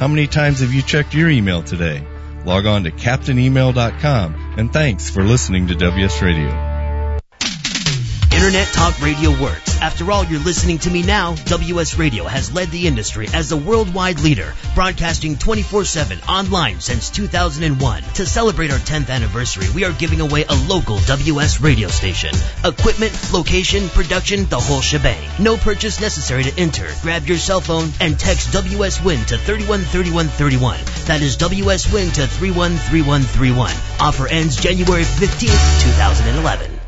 How 0.00 0.08
many 0.08 0.26
times 0.26 0.60
have 0.60 0.72
you 0.72 0.80
checked 0.80 1.12
your 1.12 1.28
email 1.28 1.62
today? 1.62 2.02
Log 2.46 2.64
on 2.64 2.84
to 2.84 2.90
captainemail.com 2.90 4.54
and 4.56 4.72
thanks 4.72 5.10
for 5.10 5.22
listening 5.22 5.66
to 5.66 5.74
WS 5.74 6.22
Radio. 6.22 6.69
Internet 8.32 8.68
Talk 8.68 9.00
Radio 9.02 9.30
works. 9.42 9.80
After 9.80 10.10
all, 10.10 10.24
you're 10.24 10.40
listening 10.40 10.78
to 10.80 10.90
me 10.90 11.02
now. 11.02 11.34
WS 11.46 11.98
Radio 11.98 12.24
has 12.24 12.52
led 12.52 12.70
the 12.70 12.86
industry 12.86 13.28
as 13.34 13.52
a 13.52 13.56
worldwide 13.56 14.20
leader, 14.20 14.54
broadcasting 14.74 15.36
24-7 15.36 16.26
online 16.28 16.80
since 16.80 17.10
2001. 17.10 18.02
To 18.02 18.26
celebrate 18.26 18.70
our 18.70 18.78
10th 18.78 19.10
anniversary, 19.10 19.66
we 19.74 19.84
are 19.84 19.92
giving 19.92 20.20
away 20.20 20.44
a 20.48 20.54
local 20.54 20.98
WS 21.00 21.60
radio 21.60 21.88
station. 21.88 22.34
Equipment, 22.64 23.12
location, 23.32 23.88
production, 23.90 24.46
the 24.46 24.60
whole 24.60 24.80
shebang. 24.80 25.28
No 25.38 25.56
purchase 25.56 26.00
necessary 26.00 26.44
to 26.44 26.58
enter. 26.58 26.88
Grab 27.02 27.26
your 27.26 27.38
cell 27.38 27.60
phone 27.60 27.90
and 28.00 28.18
text 28.18 28.52
WS 28.52 29.02
Win 29.02 29.18
to 29.26 29.36
313131. 29.36 30.78
That 31.06 31.20
is 31.20 31.36
WS 31.36 31.92
Win 31.92 32.10
to 32.12 32.26
313131. 32.26 33.70
Offer 34.00 34.28
ends 34.28 34.56
January 34.56 35.02
15th, 35.02 35.82
2011. 35.82 36.79